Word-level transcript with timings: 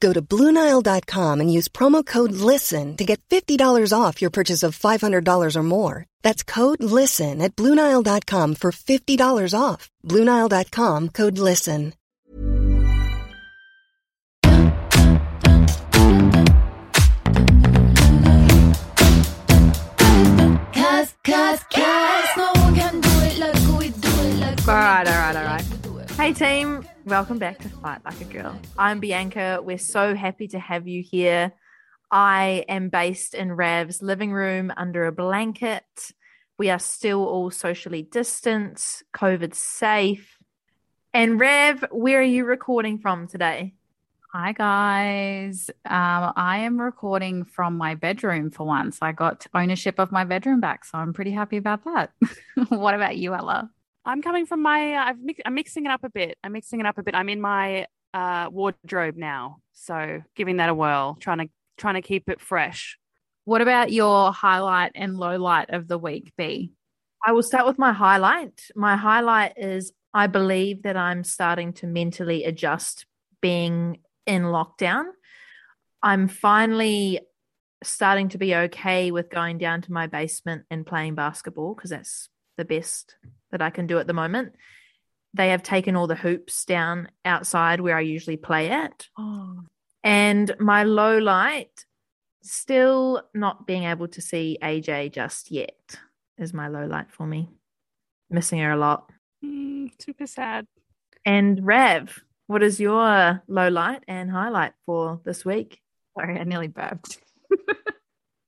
Go 0.00 0.12
to 0.12 0.20
BlueNile.com 0.22 1.40
and 1.40 1.52
use 1.52 1.68
promo 1.68 2.04
code 2.04 2.32
LISTEN 2.32 2.96
to 2.96 3.04
get 3.04 3.20
$50 3.28 3.92
off 3.92 4.20
your 4.20 4.30
purchase 4.30 4.62
of 4.62 4.78
$500 4.78 5.56
or 5.56 5.62
more. 5.62 6.04
That's 6.22 6.42
code 6.42 6.82
LISTEN 6.82 7.40
at 7.40 7.54
BlueNile.com 7.56 8.56
for 8.56 8.72
$50 8.72 9.58
off. 9.58 9.90
BlueNile.com 10.04 11.10
code 11.10 11.38
LISTEN. 11.38 11.92
Cause, 20.72 21.14
cause, 21.24 21.60
cause, 21.70 22.28
no 22.36 22.52
one 22.56 22.74
can 22.74 23.00
do 23.00 23.10
it 23.22 23.38
like 23.38 23.78
we 23.78 23.88
do 23.90 24.08
it 24.08 24.40
like 24.40 24.68
All 24.68 24.74
right, 24.74 25.06
all 25.06 25.14
right, 25.14 25.36
all 25.36 25.44
right. 25.44 26.10
Hey, 26.16 26.32
team. 26.32 26.86
Welcome 27.06 27.38
back 27.38 27.58
to 27.58 27.68
Fight 27.68 28.04
Like 28.04 28.20
a 28.20 28.24
Girl. 28.24 28.58
I'm 28.76 28.98
Bianca. 28.98 29.60
We're 29.62 29.78
so 29.78 30.16
happy 30.16 30.48
to 30.48 30.58
have 30.58 30.88
you 30.88 31.04
here. 31.04 31.52
I 32.10 32.64
am 32.68 32.88
based 32.88 33.32
in 33.34 33.52
Rav's 33.52 34.02
living 34.02 34.32
room 34.32 34.72
under 34.76 35.06
a 35.06 35.12
blanket. 35.12 35.84
We 36.58 36.68
are 36.68 36.80
still 36.80 37.24
all 37.24 37.52
socially 37.52 38.02
distanced, 38.02 39.04
COVID 39.14 39.54
safe. 39.54 40.36
And 41.14 41.38
Rav, 41.38 41.84
where 41.92 42.18
are 42.18 42.24
you 42.24 42.44
recording 42.44 42.98
from 42.98 43.28
today? 43.28 43.74
Hi 44.32 44.50
guys. 44.50 45.70
Um, 45.84 46.32
I 46.34 46.58
am 46.58 46.80
recording 46.80 47.44
from 47.44 47.78
my 47.78 47.94
bedroom 47.94 48.50
for 48.50 48.66
once. 48.66 48.98
I 49.00 49.12
got 49.12 49.46
ownership 49.54 50.00
of 50.00 50.10
my 50.10 50.24
bedroom 50.24 50.58
back, 50.58 50.84
so 50.84 50.98
I'm 50.98 51.12
pretty 51.12 51.30
happy 51.30 51.56
about 51.56 51.84
that. 51.84 52.10
what 52.68 52.96
about 52.96 53.16
you, 53.16 53.32
Ella? 53.32 53.70
I'm 54.06 54.22
coming 54.22 54.46
from 54.46 54.62
my. 54.62 54.94
Uh, 54.94 55.04
I've 55.04 55.20
mix, 55.20 55.40
I'm 55.44 55.54
mixing 55.54 55.84
it 55.84 55.90
up 55.90 56.04
a 56.04 56.10
bit. 56.10 56.38
I'm 56.44 56.52
mixing 56.52 56.80
it 56.80 56.86
up 56.86 56.96
a 56.96 57.02
bit. 57.02 57.14
I'm 57.14 57.28
in 57.28 57.40
my 57.40 57.86
uh, 58.14 58.48
wardrobe 58.50 59.16
now, 59.16 59.58
so 59.72 60.22
giving 60.36 60.58
that 60.58 60.68
a 60.68 60.74
whirl, 60.74 61.16
trying 61.20 61.38
to 61.38 61.48
trying 61.76 61.94
to 61.94 62.02
keep 62.02 62.28
it 62.28 62.40
fresh. 62.40 62.98
What 63.44 63.60
about 63.60 63.92
your 63.92 64.32
highlight 64.32 64.92
and 64.94 65.16
low 65.16 65.36
light 65.36 65.70
of 65.70 65.88
the 65.88 65.98
week, 65.98 66.32
B? 66.38 66.72
I 67.26 67.32
will 67.32 67.42
start 67.42 67.66
with 67.66 67.78
my 67.78 67.92
highlight. 67.92 68.70
My 68.76 68.96
highlight 68.96 69.54
is 69.56 69.92
I 70.14 70.28
believe 70.28 70.84
that 70.84 70.96
I'm 70.96 71.24
starting 71.24 71.72
to 71.74 71.86
mentally 71.86 72.44
adjust 72.44 73.06
being 73.42 73.98
in 74.24 74.44
lockdown. 74.44 75.06
I'm 76.02 76.28
finally 76.28 77.20
starting 77.82 78.28
to 78.30 78.38
be 78.38 78.54
okay 78.54 79.10
with 79.10 79.30
going 79.30 79.58
down 79.58 79.82
to 79.82 79.92
my 79.92 80.06
basement 80.06 80.64
and 80.70 80.86
playing 80.86 81.16
basketball 81.16 81.74
because 81.74 81.90
that's 81.90 82.28
the 82.56 82.64
best 82.64 83.16
that 83.56 83.64
I 83.64 83.70
can 83.70 83.86
do 83.86 83.98
at 83.98 84.06
the 84.06 84.12
moment. 84.12 84.54
They 85.34 85.48
have 85.50 85.62
taken 85.62 85.96
all 85.96 86.06
the 86.06 86.14
hoops 86.14 86.64
down 86.64 87.08
outside 87.24 87.80
where 87.80 87.96
I 87.96 88.00
usually 88.00 88.36
play 88.36 88.70
at. 88.70 89.06
Oh, 89.18 89.60
And 90.04 90.54
my 90.58 90.84
low 90.84 91.18
light, 91.18 91.84
still 92.42 93.22
not 93.34 93.66
being 93.66 93.84
able 93.84 94.08
to 94.08 94.20
see 94.20 94.58
AJ 94.62 95.12
just 95.12 95.50
yet, 95.50 95.98
is 96.38 96.54
my 96.54 96.68
low 96.68 96.86
light 96.86 97.10
for 97.10 97.26
me. 97.26 97.50
Missing 98.30 98.60
her 98.60 98.72
a 98.72 98.76
lot. 98.76 99.10
Mm, 99.44 99.90
super 100.00 100.26
sad. 100.26 100.66
And 101.24 101.66
Rav, 101.66 102.18
what 102.46 102.62
is 102.62 102.78
your 102.80 103.42
low 103.48 103.68
light 103.68 104.04
and 104.06 104.30
highlight 104.30 104.72
for 104.84 105.20
this 105.24 105.44
week? 105.44 105.80
sorry, 106.18 106.38
I 106.40 106.44
nearly 106.44 106.68
burped. 106.68 107.18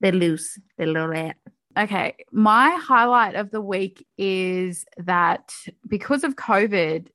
They're 0.01 0.11
loose. 0.11 0.57
They're 0.77 0.87
low 0.87 1.05
light. 1.07 1.35
Okay, 1.77 2.15
my 2.31 2.71
highlight 2.81 3.35
of 3.35 3.51
the 3.51 3.61
week 3.61 4.05
is 4.17 4.85
that 4.97 5.53
because 5.87 6.23
of 6.23 6.35
COVID, 6.35 7.07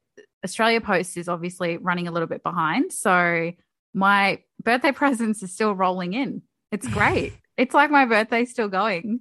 Australia 0.44 0.80
Post 0.80 1.16
is 1.16 1.28
obviously 1.28 1.76
running 1.76 2.06
a 2.06 2.12
little 2.12 2.28
bit 2.28 2.42
behind. 2.42 2.92
So 2.92 3.52
my 3.92 4.42
birthday 4.62 4.92
presents 4.92 5.42
are 5.42 5.48
still 5.48 5.74
rolling 5.74 6.14
in. 6.14 6.42
It's 6.70 6.86
great. 6.88 7.32
it's 7.56 7.74
like 7.74 7.90
my 7.90 8.04
birthday's 8.04 8.50
still 8.50 8.68
going. 8.68 9.20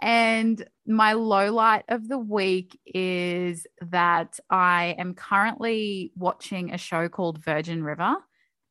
And 0.00 0.62
my 0.86 1.12
low 1.12 1.52
light 1.52 1.84
of 1.88 2.08
the 2.08 2.18
week 2.18 2.78
is 2.84 3.66
that 3.80 4.38
I 4.50 4.96
am 4.98 5.14
currently 5.14 6.12
watching 6.16 6.72
a 6.72 6.78
show 6.78 7.08
called 7.08 7.42
Virgin 7.42 7.82
River 7.82 8.16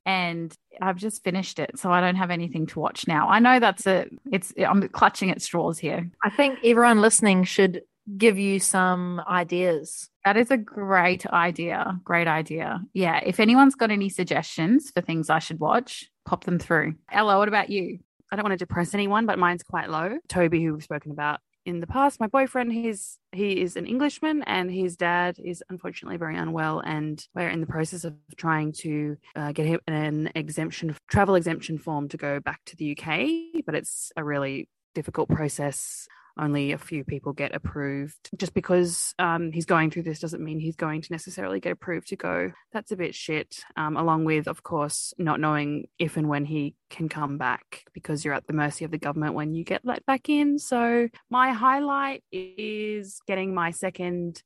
and 0.06 0.56
I've 0.82 0.98
just 0.98 1.24
finished 1.24 1.60
it. 1.60 1.78
So 1.78 1.92
I 1.92 2.02
don't 2.02 2.16
have 2.16 2.32
anything 2.32 2.66
to 2.68 2.80
watch 2.80 3.08
now. 3.08 3.30
I 3.30 3.40
know 3.40 3.60
that's 3.60 3.88
a, 3.88 4.08
it's, 4.32 4.54
I'm 4.58 4.88
clutching 4.90 5.32
at 5.32 5.42
straws 5.42 5.80
here. 5.80 6.10
I 6.24 6.30
think 6.30 6.60
everyone 6.64 7.02
listening 7.02 7.44
should 7.44 7.84
give 8.18 8.38
you 8.38 8.60
some 8.60 9.22
ideas. 9.28 10.10
That 10.26 10.38
is 10.38 10.52
a 10.52 10.58
great 10.58 11.26
idea. 11.28 12.00
Great 12.04 12.28
idea. 12.28 12.82
Yeah. 12.94 13.22
If 13.26 13.40
anyone's 13.40 13.76
got 13.76 13.92
any 13.92 14.10
suggestions 14.10 14.92
for 14.92 15.02
things 15.02 15.30
I 15.30 15.40
should 15.40 15.60
watch, 15.60 16.10
pop 16.26 16.44
them 16.44 16.60
through. 16.60 16.96
Ella, 17.12 17.38
what 17.38 17.48
about 17.48 17.70
you? 17.70 18.00
I 18.32 18.36
don't 18.36 18.44
want 18.44 18.54
to 18.54 18.66
depress 18.66 18.94
anyone, 18.94 19.26
but 19.26 19.40
mine's 19.40 19.64
quite 19.64 19.90
low. 19.90 20.18
Toby, 20.28 20.64
who 20.64 20.74
we've 20.74 20.84
spoken 20.84 21.12
about 21.12 21.40
in 21.66 21.80
the 21.80 21.88
past, 21.88 22.20
my 22.20 22.28
boyfriend, 22.28 22.74
he's 22.74 23.20
he 23.32 23.62
is 23.62 23.76
an 23.76 23.86
Englishman, 23.86 24.44
and 24.44 24.70
his 24.70 24.98
dad 24.98 25.38
is 25.44 25.64
unfortunately 25.70 26.18
very 26.18 26.38
unwell, 26.38 26.80
and 26.80 27.26
we're 27.34 27.50
in 27.50 27.62
the 27.62 27.68
process 27.68 28.04
of 28.04 28.16
trying 28.36 28.74
to 28.74 29.18
uh, 29.36 29.52
get 29.52 29.66
him 29.66 29.80
an 29.88 30.30
exemption, 30.36 30.96
travel 31.10 31.36
exemption 31.36 31.78
form 31.78 32.10
to 32.10 32.18
go 32.18 32.40
back 32.40 32.60
to 32.66 32.76
the 32.76 32.98
UK, 32.98 33.64
but 33.66 33.76
it's 33.76 34.12
a 34.18 34.24
really 34.24 34.70
difficult 34.94 35.30
process. 35.30 36.08
Only 36.38 36.72
a 36.72 36.80
few 36.80 37.04
people 37.04 37.32
get 37.32 37.54
approved. 37.54 38.30
Just 38.36 38.56
because 38.56 39.14
um, 39.20 39.52
he's 39.52 39.66
going 39.66 39.92
through 39.92 40.04
this 40.04 40.20
doesn't 40.20 40.44
mean 40.44 40.60
he's 40.60 40.76
going 40.76 41.02
to 41.02 41.12
necessarily 41.12 41.60
get 41.60 41.72
approved 41.72 42.08
to 42.08 42.16
go. 42.16 42.52
That's 42.72 42.92
a 42.92 42.96
bit 42.96 43.14
shit. 43.14 43.64
Um, 43.78 43.98
along 43.98 44.26
with, 44.26 44.48
of 44.48 44.64
course, 44.64 45.14
not 45.20 45.40
knowing 45.40 45.86
if 46.00 46.18
and 46.18 46.28
when 46.28 46.46
he 46.46 46.76
can 46.90 47.08
come 47.08 47.38
back 47.38 47.84
because 47.94 48.26
you're 48.26 48.34
at 48.34 48.48
the 48.48 48.54
mercy 48.54 48.84
of 48.84 48.90
the 48.90 48.98
government 48.98 49.36
when 49.36 49.54
you 49.54 49.64
get 49.64 49.86
let 49.86 50.06
back 50.08 50.28
in. 50.28 50.58
So, 50.58 51.08
my 51.30 51.52
highlight 51.52 52.24
is 52.32 53.20
getting 53.28 53.54
my 53.54 53.70
second 53.70 54.42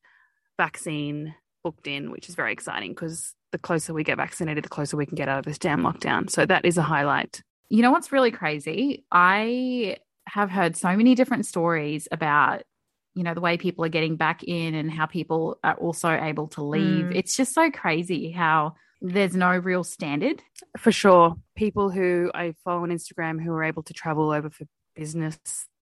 vaccine 0.57 1.35
booked 1.63 1.87
in, 1.87 2.11
which 2.11 2.27
is 2.27 2.35
very 2.35 2.51
exciting 2.51 2.91
because 2.91 3.33
the 3.53 3.57
closer 3.57 3.93
we 3.93 4.03
get 4.03 4.17
vaccinated, 4.17 4.65
the 4.65 4.69
closer 4.69 4.97
we 4.97 5.05
can 5.05 5.15
get 5.15 5.29
out 5.29 5.39
of 5.39 5.45
this 5.45 5.57
damn 5.57 5.83
lockdown. 5.83 6.29
So, 6.29 6.45
that 6.45 6.65
is 6.65 6.77
a 6.77 6.83
highlight. 6.83 7.41
You 7.69 7.81
know 7.81 7.91
what's 7.91 8.11
really 8.11 8.31
crazy? 8.31 9.05
I 9.09 9.97
have 10.27 10.49
heard 10.51 10.75
so 10.75 10.95
many 10.95 11.15
different 11.15 11.45
stories 11.45 12.07
about 12.11 12.63
you 13.15 13.23
know 13.23 13.33
the 13.33 13.41
way 13.41 13.57
people 13.57 13.83
are 13.83 13.89
getting 13.89 14.15
back 14.15 14.43
in 14.43 14.75
and 14.75 14.91
how 14.91 15.05
people 15.07 15.57
are 15.63 15.73
also 15.75 16.09
able 16.11 16.47
to 16.49 16.63
leave 16.63 17.05
Mm. 17.05 17.15
it's 17.15 17.35
just 17.35 17.53
so 17.53 17.71
crazy 17.71 18.31
how 18.31 18.75
there's 19.01 19.35
no 19.35 19.51
real 19.55 19.83
standard 19.83 20.41
For 20.77 20.91
sure. 20.91 21.35
People 21.55 21.89
who 21.91 22.31
I 22.33 22.53
follow 22.63 22.83
on 22.83 22.89
Instagram 22.89 23.41
who 23.43 23.51
are 23.51 23.63
able 23.63 23.83
to 23.83 23.93
travel 23.93 24.31
over 24.31 24.49
for 24.49 24.65
business 24.95 25.37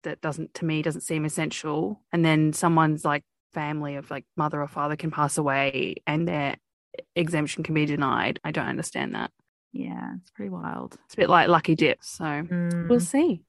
that 0.04 0.20
doesn't, 0.20 0.52
to 0.54 0.64
me, 0.66 0.80
doesn't 0.82 1.00
seem 1.00 1.24
essential. 1.24 2.02
And 2.12 2.22
then 2.24 2.52
someone's 2.52 3.04
like 3.06 3.24
family 3.54 3.96
of 3.96 4.10
like 4.10 4.24
mother 4.36 4.60
or 4.62 4.68
father 4.68 4.94
can 4.96 5.10
pass 5.10 5.38
away 5.38 5.96
and 6.06 6.28
they're 6.28 6.56
exemption 7.16 7.62
can 7.64 7.74
be 7.74 7.86
denied. 7.86 8.40
I 8.44 8.50
don't 8.50 8.66
understand 8.68 9.14
that. 9.14 9.30
Yeah, 9.72 10.14
it's 10.20 10.30
pretty 10.30 10.50
wild. 10.50 10.96
It's 11.06 11.14
a 11.14 11.16
bit 11.16 11.30
like 11.30 11.48
lucky 11.48 11.74
dip. 11.74 11.98
So 12.02 12.24
Mm. 12.24 12.88
we'll 12.88 13.00
see. 13.00 13.42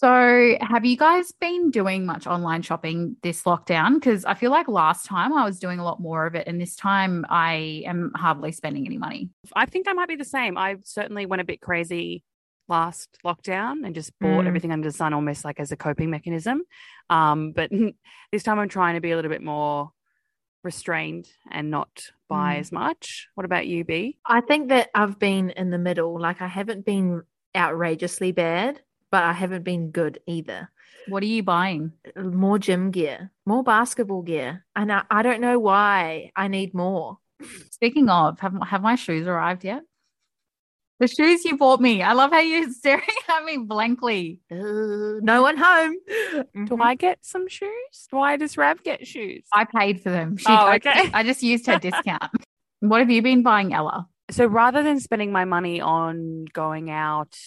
So, 0.00 0.56
have 0.60 0.84
you 0.84 0.96
guys 0.96 1.32
been 1.32 1.72
doing 1.72 2.06
much 2.06 2.28
online 2.28 2.62
shopping 2.62 3.16
this 3.24 3.42
lockdown? 3.42 3.94
Because 3.94 4.24
I 4.24 4.34
feel 4.34 4.52
like 4.52 4.68
last 4.68 5.06
time 5.06 5.32
I 5.32 5.44
was 5.44 5.58
doing 5.58 5.80
a 5.80 5.84
lot 5.84 5.98
more 6.00 6.24
of 6.24 6.36
it, 6.36 6.46
and 6.46 6.60
this 6.60 6.76
time 6.76 7.26
I 7.28 7.82
am 7.84 8.12
hardly 8.14 8.52
spending 8.52 8.86
any 8.86 8.96
money. 8.96 9.30
I 9.56 9.66
think 9.66 9.88
I 9.88 9.94
might 9.94 10.06
be 10.06 10.14
the 10.14 10.24
same. 10.24 10.56
I 10.56 10.76
certainly 10.84 11.26
went 11.26 11.42
a 11.42 11.44
bit 11.44 11.60
crazy 11.60 12.22
last 12.68 13.18
lockdown 13.26 13.84
and 13.84 13.92
just 13.92 14.16
bought 14.20 14.44
Mm. 14.44 14.46
everything 14.46 14.70
under 14.70 14.86
the 14.88 14.96
sun 14.96 15.14
almost 15.14 15.44
like 15.44 15.58
as 15.58 15.72
a 15.72 15.76
coping 15.76 16.10
mechanism. 16.10 16.62
Um, 17.10 17.50
but 17.50 17.68
this 18.30 18.44
time 18.44 18.60
I'm 18.60 18.68
trying 18.68 18.94
to 18.94 19.00
be 19.00 19.10
a 19.10 19.16
little 19.16 19.32
bit 19.32 19.42
more 19.42 19.90
restrained 20.62 21.28
and 21.50 21.72
not 21.72 22.12
buy 22.28 22.54
Mm. 22.54 22.60
as 22.60 22.70
much. 22.70 23.26
What 23.34 23.46
about 23.46 23.66
you, 23.66 23.82
B? 23.84 24.18
I 24.24 24.42
think 24.42 24.68
that 24.68 24.90
I've 24.94 25.18
been 25.18 25.50
in 25.50 25.70
the 25.70 25.78
middle. 25.78 26.20
Like 26.20 26.40
I 26.40 26.46
haven't 26.46 26.84
been 26.84 27.22
outrageously 27.56 28.30
bad, 28.30 28.80
but 29.10 29.22
I 29.24 29.32
haven't 29.32 29.62
been 29.64 29.90
good 29.90 30.20
either. 30.26 30.70
What 31.08 31.22
are 31.22 31.26
you 31.26 31.42
buying? 31.42 31.92
More 32.16 32.58
gym 32.58 32.90
gear, 32.90 33.30
more 33.46 33.62
basketball 33.62 34.22
gear. 34.22 34.66
And 34.76 34.92
I, 34.92 35.04
I 35.10 35.22
don't 35.22 35.40
know 35.40 35.58
why 35.58 36.32
I 36.36 36.48
need 36.48 36.74
more. 36.74 37.18
Speaking 37.70 38.08
of, 38.10 38.40
have 38.40 38.54
have 38.66 38.82
my 38.82 38.96
shoes 38.96 39.26
arrived 39.26 39.64
yet? 39.64 39.82
The 41.00 41.06
shoes 41.06 41.44
you 41.44 41.56
bought 41.56 41.80
me. 41.80 42.02
I 42.02 42.12
love 42.12 42.32
how 42.32 42.40
you're 42.40 42.70
staring 42.72 43.02
at 43.28 43.44
me 43.44 43.56
blankly. 43.58 44.40
Uh, 44.50 45.20
no 45.22 45.42
one 45.42 45.56
home. 45.56 45.94
Do 46.66 46.82
I 46.82 46.96
get 46.96 47.18
some 47.24 47.46
shoes? 47.48 48.08
Why 48.10 48.36
does 48.36 48.58
Rav 48.58 48.82
get 48.82 49.06
shoes? 49.06 49.44
I 49.54 49.64
paid 49.64 50.02
for 50.02 50.10
them. 50.10 50.36
She, 50.36 50.46
Oh, 50.48 50.54
I- 50.54 50.76
okay. 50.76 51.10
I, 51.14 51.22
just 51.22 51.42
used 51.42 51.66
her 51.66 51.78
discount. 51.78 52.24
what 52.80 52.98
have 52.98 53.10
you 53.10 53.22
been 53.22 53.44
buying, 53.44 53.72
Ella? 53.72 54.08
So 54.32 54.46
rather 54.46 54.82
than 54.82 54.98
spending 54.98 55.30
my 55.30 55.44
money 55.44 55.80
on 55.80 56.46
going 56.52 56.90
out, 56.90 57.38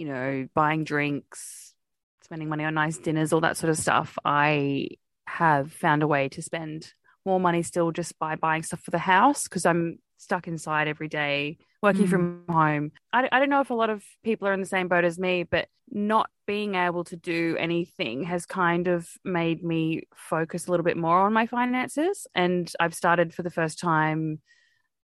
you 0.00 0.06
know, 0.06 0.48
buying 0.54 0.82
drinks, 0.82 1.74
spending 2.22 2.48
money 2.48 2.64
on 2.64 2.72
nice 2.72 2.96
dinners, 2.96 3.34
all 3.34 3.42
that 3.42 3.58
sort 3.58 3.68
of 3.68 3.76
stuff, 3.76 4.16
I 4.24 4.88
have 5.26 5.74
found 5.74 6.02
a 6.02 6.06
way 6.06 6.30
to 6.30 6.40
spend 6.40 6.94
more 7.26 7.38
money 7.38 7.62
still 7.62 7.92
just 7.92 8.18
by 8.18 8.34
buying 8.34 8.62
stuff 8.62 8.80
for 8.80 8.92
the 8.92 8.98
house 8.98 9.44
because 9.44 9.66
I'm 9.66 9.98
stuck 10.16 10.48
inside 10.48 10.88
every 10.88 11.08
day 11.08 11.58
working 11.82 12.06
Mm. 12.06 12.10
from 12.10 12.44
home. 12.48 12.92
I, 13.12 13.28
I 13.30 13.38
don't 13.38 13.50
know 13.50 13.60
if 13.60 13.68
a 13.68 13.74
lot 13.74 13.90
of 13.90 14.02
people 14.24 14.48
are 14.48 14.54
in 14.54 14.60
the 14.60 14.66
same 14.66 14.88
boat 14.88 15.04
as 15.04 15.18
me, 15.18 15.42
but 15.42 15.68
not 15.90 16.30
being 16.46 16.76
able 16.76 17.04
to 17.04 17.16
do 17.16 17.56
anything 17.58 18.22
has 18.24 18.46
kind 18.46 18.88
of 18.88 19.06
made 19.22 19.62
me 19.62 20.04
focus 20.14 20.66
a 20.66 20.70
little 20.70 20.84
bit 20.84 20.96
more 20.96 21.20
on 21.26 21.34
my 21.34 21.46
finances. 21.46 22.26
And 22.34 22.72
I've 22.80 22.94
started 22.94 23.34
for 23.34 23.42
the 23.42 23.50
first 23.50 23.78
time 23.78 24.40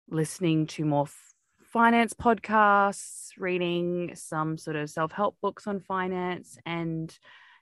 listening 0.08 0.66
to 0.68 0.86
more 0.86 1.08
finance 1.72 2.14
podcasts, 2.14 3.30
reading 3.36 4.12
some 4.14 4.58
sort 4.58 4.76
of 4.76 4.90
self 4.90 5.12
help 5.12 5.36
books 5.40 5.66
on 5.66 5.80
finance, 5.80 6.58
and 6.64 7.16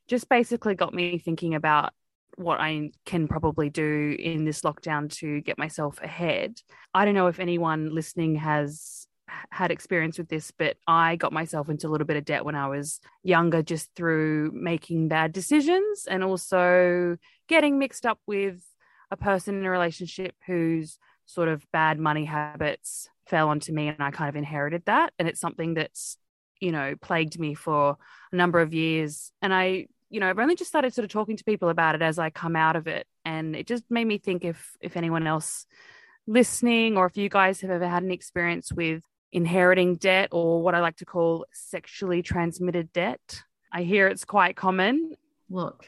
just 0.07 0.29
basically 0.29 0.75
got 0.75 0.95
me 0.95 1.19
thinking 1.19 1.55
about 1.55 1.93
what 2.37 2.61
I 2.61 2.91
can 3.05 3.29
probably 3.29 3.71
do 3.71 4.15
in 4.19 4.45
this 4.45 4.61
lockdown 4.61 5.11
to 5.19 5.41
get 5.41 5.59
myself 5.59 6.01
ahead. 6.03 6.61
I 6.95 7.05
don't 7.05 7.15
know 7.15 7.29
if 7.29 7.41
anyone 7.41 7.95
listening 7.95 8.37
has 8.37 9.07
had 9.51 9.71
experience 9.71 10.19
with 10.19 10.29
this, 10.29 10.51
but 10.51 10.77
I 10.87 11.17
got 11.17 11.33
myself 11.33 11.69
into 11.69 11.89
a 11.89 11.91
little 11.91 12.07
bit 12.07 12.17
of 12.17 12.25
debt 12.25 12.45
when 12.45 12.55
I 12.55 12.69
was 12.69 13.01
younger 13.23 13.63
just 13.63 13.91
through 13.97 14.53
making 14.55 15.09
bad 15.09 15.33
decisions 15.33 16.07
and 16.09 16.23
also 16.23 17.17
getting 17.49 17.79
mixed 17.79 18.07
up 18.07 18.21
with 18.27 18.63
a 19.11 19.17
person 19.17 19.57
in 19.57 19.65
a 19.65 19.71
relationship 19.71 20.35
whose 20.47 20.99
sort 21.27 21.49
of 21.49 21.65
bad 21.73 21.99
money 21.99 22.25
habits 22.25 23.09
fell 23.27 23.49
onto 23.49 23.73
me 23.73 23.89
and 23.89 24.01
I 24.01 24.11
kind 24.11 24.29
of 24.29 24.37
inherited 24.37 24.83
that. 24.87 25.13
And 25.19 25.29
it's 25.29 25.41
something 25.41 25.75
that's 25.75 26.17
you 26.61 26.73
know 26.73 26.95
plagued 27.01 27.39
me 27.39 27.55
for 27.55 27.97
a 28.33 28.37
number 28.37 28.61
of 28.61 28.73
years. 28.73 29.31
And 29.43 29.53
I 29.53 29.87
you 30.11 30.21
know 30.21 30.31
I've 30.31 30.39
only 30.39 30.57
just 30.57 30.71
started 30.71 30.95
sort 30.95 31.05
of 31.05 31.11
talking 31.11 31.37
to 31.37 31.45
people 31.45 31.69
about 31.69 31.95
it 31.95 32.03
as 32.03 32.19
I 32.19 32.31
come 32.31 32.57
out 32.57 32.77
of 32.77 32.87
it. 32.87 33.07
And 33.25 33.55
it 33.55 33.67
just 33.67 33.85
made 33.91 34.07
me 34.07 34.19
think 34.19 34.45
if 34.45 34.77
if 34.81 34.97
anyone 34.97 35.27
else 35.27 35.67
listening 36.27 36.97
or 36.97 37.07
if 37.07 37.17
you 37.17 37.29
guys 37.29 37.61
have 37.61 37.71
ever 37.71 37.87
had 37.87 38.03
an 38.03 38.11
experience 38.11 38.73
with 38.73 39.03
inheriting 39.33 39.97
debt 39.97 40.29
or 40.33 40.63
what 40.63 40.75
I 40.75 40.81
like 40.81 40.97
to 40.97 41.05
call 41.05 41.47
sexually 41.53 42.23
transmitted 42.23 42.93
debt 42.93 43.43
I 43.77 43.83
hear 43.83 44.09
it's 44.09 44.25
quite 44.25 44.57
common. 44.57 45.13
Look, 45.51 45.87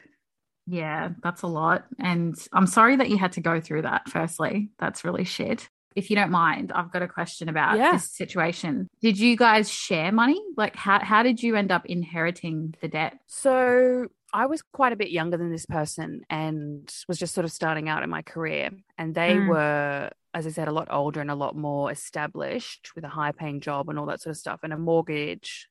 yeah, 0.69 1.09
that's 1.23 1.41
a 1.41 1.47
lot. 1.47 1.85
And 1.99 2.35
I'm 2.53 2.67
sorry 2.67 2.95
that 2.97 3.09
you 3.09 3.17
had 3.17 3.31
to 3.33 3.41
go 3.41 3.59
through 3.59 3.83
that, 3.83 4.07
firstly. 4.09 4.69
That's 4.79 5.03
really 5.03 5.23
shit. 5.23 5.67
If 5.95 6.09
you 6.09 6.15
don't 6.15 6.31
mind, 6.31 6.71
I've 6.71 6.91
got 6.91 7.01
a 7.01 7.07
question 7.07 7.49
about 7.49 7.77
Yeah. 7.77 7.93
this 7.93 8.11
situation. 8.15 8.87
Did 9.01 9.17
you 9.19 9.35
guys 9.35 9.69
share 9.71 10.11
money? 10.11 10.39
Like, 10.55 10.75
how, 10.75 10.99
how 11.03 11.23
did 11.23 11.41
you 11.41 11.55
end 11.55 11.71
up 11.71 11.85
inheriting 11.87 12.75
the 12.81 12.87
debt? 12.87 13.17
So 13.25 14.07
I 14.31 14.45
was 14.45 14.61
quite 14.71 14.93
a 14.93 14.95
bit 14.95 15.09
younger 15.09 15.37
than 15.37 15.51
this 15.51 15.65
person 15.65 16.21
and 16.29 16.87
was 17.07 17.17
just 17.17 17.33
sort 17.33 17.45
of 17.45 17.51
starting 17.51 17.89
out 17.89 18.03
in 18.03 18.09
my 18.09 18.21
career. 18.21 18.69
And 18.97 19.15
they 19.15 19.37
Mm. 19.37 19.47
were, 19.47 20.11
as 20.35 20.45
I 20.45 20.51
said, 20.51 20.67
a 20.67 20.71
lot 20.71 20.87
older 20.91 21.19
and 21.21 21.31
a 21.31 21.35
lot 21.35 21.55
more 21.55 21.91
established 21.91 22.91
with 22.95 23.03
a 23.03 23.09
high 23.09 23.31
paying 23.31 23.59
job 23.59 23.89
and 23.89 23.97
all 23.97 24.05
that 24.05 24.21
sort 24.21 24.31
of 24.31 24.37
stuff 24.37 24.59
and 24.63 24.71
a 24.71 24.77
mortgage. 24.77 25.67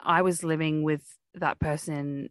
I 0.00 0.22
was 0.22 0.42
living 0.42 0.82
with 0.82 1.04
that 1.34 1.60
person 1.60 2.30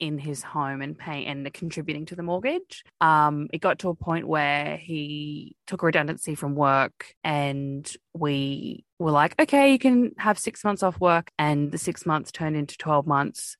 in 0.00 0.18
his 0.18 0.42
home 0.42 0.80
and 0.80 0.98
paying 0.98 1.26
and 1.26 1.52
contributing 1.52 2.06
to 2.06 2.16
the 2.16 2.22
mortgage. 2.22 2.82
Um, 3.00 3.48
it 3.52 3.60
got 3.60 3.80
to 3.80 3.90
a 3.90 3.94
point 3.94 4.26
where 4.26 4.78
he 4.78 5.54
took 5.66 5.82
a 5.82 5.86
redundancy 5.86 6.34
from 6.34 6.54
work 6.54 7.14
and 7.22 7.88
we 8.14 8.84
were 8.98 9.10
like, 9.10 9.40
okay, 9.40 9.72
you 9.72 9.78
can 9.78 10.12
have 10.18 10.38
six 10.38 10.64
months 10.64 10.82
off 10.82 10.98
work. 10.98 11.30
And 11.38 11.70
the 11.70 11.78
six 11.78 12.06
months 12.06 12.32
turned 12.32 12.56
into 12.56 12.76
12 12.78 13.06
months. 13.06 13.56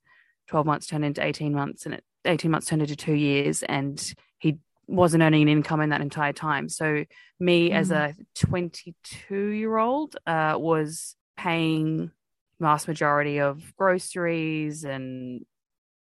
12 0.49 0.67
months 0.67 0.87
turned 0.87 1.05
into 1.05 1.25
18 1.25 1.55
months 1.55 1.87
and 1.87 1.95
it, 1.95 2.05
18 2.25 2.51
months 2.51 2.67
turned 2.67 2.83
into 2.83 2.97
two 2.97 3.15
years 3.15 3.63
and 3.63 4.15
he 4.39 4.59
wasn't 4.89 5.23
earning 5.23 5.43
an 5.43 5.49
income 5.49 5.81
in 5.81 5.91
that 5.91 6.01
entire 6.01 6.33
time 6.33 6.69
so 6.69 7.05
me 7.39 7.71
as 7.71 7.93
a 7.93 8.15
22 8.35 9.37
year 9.37 9.79
old 9.79 10.17
uh, 10.27 10.57
was 10.59 11.15
paying 11.37 12.11
vast 12.61 12.89
majority 12.89 13.39
of 13.39 13.73
groceries 13.77 14.85
and 14.85 15.47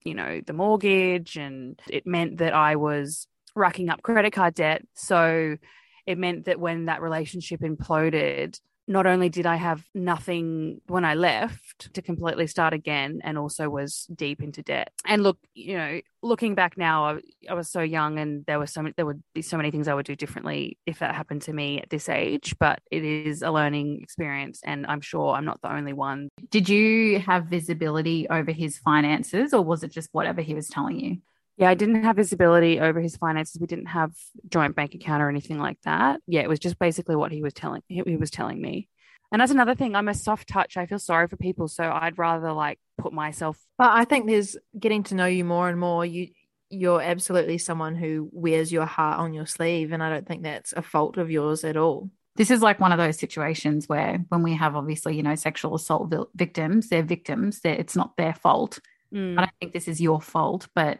you 0.04 0.14
know 0.14 0.40
the 0.46 0.52
mortgage 0.52 1.37
and 1.37 1.81
it 1.88 2.06
meant 2.06 2.38
that 2.38 2.52
i 2.54 2.76
was 2.76 3.26
racking 3.54 3.88
up 3.88 4.02
credit 4.02 4.32
card 4.32 4.54
debt. 4.54 4.82
So 4.94 5.56
it 6.06 6.18
meant 6.18 6.47
that 6.47 6.59
when 6.59 6.87
that 6.87 7.02
relationship 7.02 7.61
imploded 7.61 8.59
not 8.87 9.07
only 9.07 9.29
did 9.29 9.47
I 9.47 9.57
have 9.57 9.85
nothing 9.95 10.81
when 10.87 11.05
I 11.05 11.15
left 11.15 11.93
to 11.95 12.03
completely 12.03 12.47
start 12.47 12.75
again, 12.75 13.21
and 13.23 13.39
also 13.39 13.69
was 13.69 14.07
deep 14.15 14.43
into 14.43 14.62
debt. 14.62 14.93
And 15.07 15.23
look, 15.23 15.39
you 15.55 15.77
know, 15.77 16.01
looking 16.23 16.55
back 16.55 16.77
now, 16.77 17.05
I, 17.05 17.21
I 17.49 17.55
was 17.55 17.71
so 17.71 17.81
young, 17.81 18.19
and 18.19 18.45
there 18.47 18.59
were 18.59 18.67
so 18.67 18.83
many, 18.83 18.95
there 18.97 19.07
would 19.07 19.23
be 19.35 19.43
so 19.43 19.57
many 19.57 19.71
things 19.71 19.89
I 19.89 19.95
would 19.95 20.07
do 20.07 20.17
differently 20.17 20.79
if 20.87 20.99
that 20.99 21.15
happened 21.15 21.43
to 21.43 21.53
me 21.53 21.81
at 21.81 21.91
this 21.91 22.09
age. 22.09 22.55
But 22.59 22.81
it 22.91 23.05
is 23.05 23.43
a 23.43 23.51
learning 23.51 24.01
experience, 24.03 24.61
and 24.65 24.87
I'm 24.87 25.01
sure 25.01 25.35
I'm 25.35 25.45
not 25.45 25.61
the 25.62 25.73
only 25.73 25.93
one. 25.93 26.29
Did 26.51 26.69
you 26.69 27.21
have 27.21 27.47
visibility 27.47 28.29
over 28.29 28.53
his 28.53 28.79
finances, 28.79 29.55
or 29.55 29.62
was 29.62 29.83
it 29.83 29.93
just 29.93 30.09
whatever 30.12 30.41
he 30.41 30.55
was 30.55 30.69
telling 30.69 30.99
you? 30.99 31.19
Yeah, 31.62 31.71
I 31.71 31.75
didn't 31.75 32.02
have 32.02 32.16
visibility 32.16 32.81
over 32.81 33.00
his 33.00 33.16
finances. 33.16 33.61
We 33.61 33.69
didn't 33.69 33.87
have 33.87 34.11
joint 34.49 34.75
bank 34.75 34.97
account 34.97 35.23
or 35.23 35.28
anything 35.28 35.61
like 35.61 35.81
that. 35.85 36.21
Yeah, 36.26 36.40
it 36.40 36.49
was 36.49 36.59
just 36.59 36.76
basically 36.76 37.14
what 37.14 37.31
he 37.31 37.40
was 37.40 37.52
telling 37.52 37.83
he 37.87 38.02
he 38.04 38.16
was 38.16 38.33
telling 38.33 38.61
me. 38.61 38.88
And 39.31 39.40
that's 39.40 39.52
another 39.52 39.76
thing. 39.76 39.95
I'm 39.95 40.09
a 40.09 40.14
soft 40.14 40.49
touch. 40.49 40.76
I 40.76 40.87
feel 40.87 40.99
sorry 40.99 41.28
for 41.28 41.37
people, 41.37 41.69
so 41.69 41.85
I'd 41.85 42.19
rather 42.19 42.52
like 42.52 42.81
put 42.99 43.12
myself. 43.12 43.57
But 43.78 43.92
I 43.92 44.04
think 44.07 44.26
there's 44.26 44.57
getting 44.76 45.04
to 45.04 45.14
know 45.14 45.26
you 45.26 45.45
more 45.45 45.69
and 45.69 45.78
more. 45.78 46.04
You 46.04 46.31
you're 46.69 47.00
absolutely 47.00 47.59
someone 47.59 47.95
who 47.95 48.28
wears 48.33 48.73
your 48.73 48.87
heart 48.87 49.21
on 49.21 49.33
your 49.33 49.47
sleeve, 49.47 49.92
and 49.92 50.02
I 50.02 50.11
don't 50.11 50.26
think 50.26 50.42
that's 50.42 50.73
a 50.73 50.83
fault 50.83 51.16
of 51.16 51.31
yours 51.31 51.62
at 51.62 51.76
all. 51.76 52.11
This 52.35 52.50
is 52.50 52.61
like 52.61 52.81
one 52.81 52.90
of 52.90 52.99
those 52.99 53.21
situations 53.21 53.88
where, 53.88 54.25
when 54.31 54.42
we 54.42 54.54
have 54.54 54.75
obviously, 54.75 55.14
you 55.14 55.23
know, 55.23 55.37
sexual 55.37 55.76
assault 55.76 56.11
vi- 56.11 56.25
victims, 56.35 56.88
they're 56.88 57.04
victims. 57.04 57.61
They're, 57.61 57.76
it's 57.76 57.95
not 57.95 58.16
their 58.16 58.35
fault. 58.35 58.81
Mm. 59.14 59.38
I 59.38 59.42
don't 59.42 59.54
think 59.61 59.75
this 59.75 59.87
is 59.87 60.00
your 60.00 60.21
fault, 60.21 60.66
but 60.75 60.99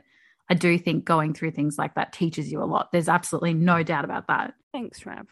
I 0.49 0.55
do 0.55 0.79
think 0.79 1.05
going 1.05 1.35
through 1.35 1.53
things 1.53 1.79
like 1.79 1.95
that 1.95 2.13
teaches 2.13 2.51
you 2.51 2.63
a 2.63 2.67
lot. 2.67 2.93
There's 2.93 3.09
absolutely 3.09 3.55
no 3.55 3.83
doubt 3.83 4.05
about 4.05 4.27
that. 4.27 4.55
Thanks, 4.73 5.07
Rav. 5.07 5.27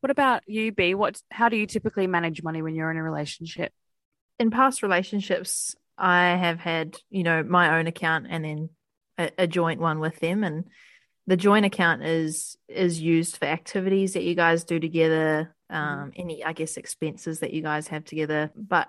What 0.00 0.10
about 0.10 0.42
you, 0.46 0.72
B? 0.72 0.94
What? 0.94 1.20
How 1.30 1.48
do 1.48 1.56
you 1.56 1.66
typically 1.66 2.06
manage 2.06 2.42
money 2.42 2.62
when 2.62 2.74
you're 2.74 2.90
in 2.90 2.96
a 2.96 3.02
relationship? 3.02 3.72
In 4.38 4.50
past 4.50 4.82
relationships, 4.82 5.74
I 5.96 6.28
have 6.36 6.60
had, 6.60 6.96
you 7.10 7.24
know, 7.24 7.42
my 7.42 7.78
own 7.78 7.88
account 7.88 8.26
and 8.30 8.44
then 8.44 8.68
a, 9.18 9.30
a 9.38 9.46
joint 9.46 9.80
one 9.80 9.98
with 9.98 10.20
them, 10.20 10.44
and 10.44 10.64
the 11.26 11.36
joint 11.36 11.66
account 11.66 12.04
is 12.04 12.56
is 12.68 13.00
used 13.00 13.36
for 13.38 13.46
activities 13.46 14.12
that 14.12 14.22
you 14.22 14.36
guys 14.36 14.64
do 14.64 14.78
together, 14.78 15.54
um, 15.68 16.12
any 16.16 16.44
I 16.44 16.52
guess 16.52 16.76
expenses 16.76 17.40
that 17.40 17.52
you 17.52 17.62
guys 17.62 17.88
have 17.88 18.04
together. 18.04 18.52
But 18.54 18.88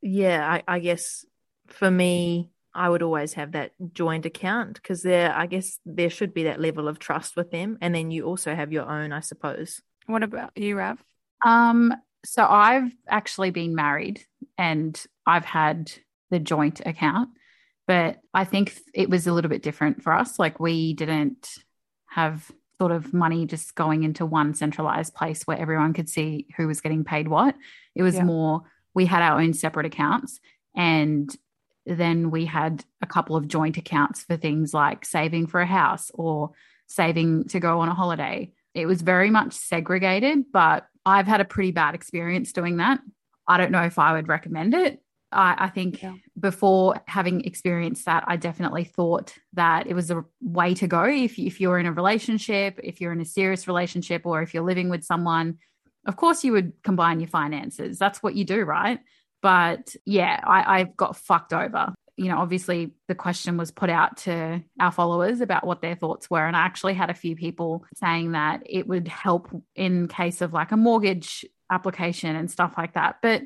yeah, 0.00 0.48
I, 0.50 0.62
I 0.66 0.78
guess 0.78 1.26
for 1.66 1.90
me, 1.90 2.50
I 2.76 2.88
would 2.88 3.02
always 3.02 3.32
have 3.34 3.52
that 3.52 3.72
joint 3.92 4.26
account 4.26 4.74
because 4.74 5.02
there, 5.02 5.34
I 5.34 5.46
guess, 5.46 5.78
there 5.84 6.10
should 6.10 6.34
be 6.34 6.44
that 6.44 6.60
level 6.60 6.88
of 6.88 6.98
trust 6.98 7.36
with 7.36 7.50
them, 7.50 7.78
and 7.80 7.94
then 7.94 8.10
you 8.10 8.24
also 8.24 8.54
have 8.54 8.72
your 8.72 8.88
own, 8.88 9.12
I 9.12 9.20
suppose. 9.20 9.80
What 10.06 10.22
about 10.22 10.50
you, 10.56 10.76
Rav? 10.76 11.02
Um, 11.44 11.94
so 12.24 12.44
I've 12.46 12.92
actually 13.08 13.50
been 13.50 13.74
married 13.74 14.24
and 14.58 15.00
I've 15.26 15.44
had 15.44 15.92
the 16.30 16.38
joint 16.38 16.80
account, 16.84 17.30
but 17.86 18.20
I 18.34 18.44
think 18.44 18.76
it 18.94 19.08
was 19.10 19.26
a 19.26 19.32
little 19.32 19.48
bit 19.48 19.62
different 19.62 20.02
for 20.02 20.12
us. 20.12 20.38
Like 20.38 20.58
we 20.60 20.92
didn't 20.92 21.48
have 22.08 22.50
sort 22.78 22.92
of 22.92 23.14
money 23.14 23.46
just 23.46 23.74
going 23.74 24.02
into 24.02 24.26
one 24.26 24.54
centralized 24.54 25.14
place 25.14 25.42
where 25.44 25.58
everyone 25.58 25.92
could 25.92 26.08
see 26.08 26.46
who 26.56 26.66
was 26.66 26.80
getting 26.80 27.04
paid 27.04 27.28
what. 27.28 27.54
It 27.94 28.02
was 28.02 28.16
Yeah. 28.16 28.24
more 28.24 28.62
we 28.94 29.06
had 29.06 29.22
our 29.22 29.40
own 29.40 29.52
separate 29.52 29.86
accounts 29.86 30.40
and 30.74 31.34
then 31.86 32.30
we 32.30 32.44
had 32.44 32.84
a 33.00 33.06
couple 33.06 33.36
of 33.36 33.48
joint 33.48 33.76
accounts 33.76 34.24
for 34.24 34.36
things 34.36 34.74
like 34.74 35.04
saving 35.04 35.46
for 35.46 35.60
a 35.60 35.66
house 35.66 36.10
or 36.14 36.50
saving 36.88 37.44
to 37.48 37.60
go 37.60 37.80
on 37.80 37.88
a 37.88 37.94
holiday. 37.94 38.52
It 38.74 38.86
was 38.86 39.02
very 39.02 39.30
much 39.30 39.54
segregated, 39.54 40.44
but 40.52 40.86
I've 41.04 41.26
had 41.26 41.40
a 41.40 41.44
pretty 41.44 41.70
bad 41.70 41.94
experience 41.94 42.52
doing 42.52 42.78
that. 42.78 43.00
I 43.46 43.56
don't 43.56 43.70
know 43.70 43.82
if 43.84 43.98
I 43.98 44.12
would 44.12 44.28
recommend 44.28 44.74
it. 44.74 45.00
I, 45.32 45.54
I 45.58 45.68
think 45.68 46.02
Yeah. 46.02 46.14
before 46.38 46.96
having 47.06 47.42
experienced 47.44 48.04
that, 48.06 48.24
I 48.26 48.36
definitely 48.36 48.84
thought 48.84 49.34
that 49.54 49.86
it 49.86 49.94
was 49.94 50.10
a 50.10 50.24
way 50.40 50.74
to 50.74 50.86
go. 50.86 51.04
If, 51.04 51.38
if 51.38 51.60
you're 51.60 51.78
in 51.78 51.86
a 51.86 51.92
relationship, 51.92 52.80
if 52.82 53.00
you're 53.00 53.12
in 53.12 53.20
a 53.20 53.24
serious 53.24 53.66
relationship, 53.66 54.22
or 54.24 54.42
if 54.42 54.54
you're 54.54 54.64
living 54.64 54.88
with 54.88 55.04
someone, 55.04 55.58
of 56.06 56.16
course 56.16 56.44
you 56.44 56.52
would 56.52 56.72
combine 56.82 57.20
your 57.20 57.28
finances. 57.28 57.98
That's 57.98 58.22
what 58.22 58.34
you 58.34 58.44
do, 58.44 58.62
right? 58.64 59.00
But 59.46 59.94
yeah, 60.04 60.40
I, 60.44 60.80
I've 60.80 60.96
got 60.96 61.16
fucked 61.16 61.52
over. 61.52 61.94
You 62.16 62.30
know, 62.30 62.38
obviously 62.38 62.94
the 63.06 63.14
question 63.14 63.56
was 63.56 63.70
put 63.70 63.90
out 63.90 64.16
to 64.24 64.60
our 64.80 64.90
followers 64.90 65.40
about 65.40 65.64
what 65.64 65.80
their 65.80 65.94
thoughts 65.94 66.28
were. 66.28 66.44
And 66.44 66.56
I 66.56 66.62
actually 66.62 66.94
had 66.94 67.10
a 67.10 67.14
few 67.14 67.36
people 67.36 67.84
saying 67.94 68.32
that 68.32 68.64
it 68.66 68.88
would 68.88 69.06
help 69.06 69.48
in 69.76 70.08
case 70.08 70.40
of 70.40 70.52
like 70.52 70.72
a 70.72 70.76
mortgage 70.76 71.44
application 71.70 72.34
and 72.34 72.50
stuff 72.50 72.74
like 72.76 72.94
that. 72.94 73.18
But 73.22 73.42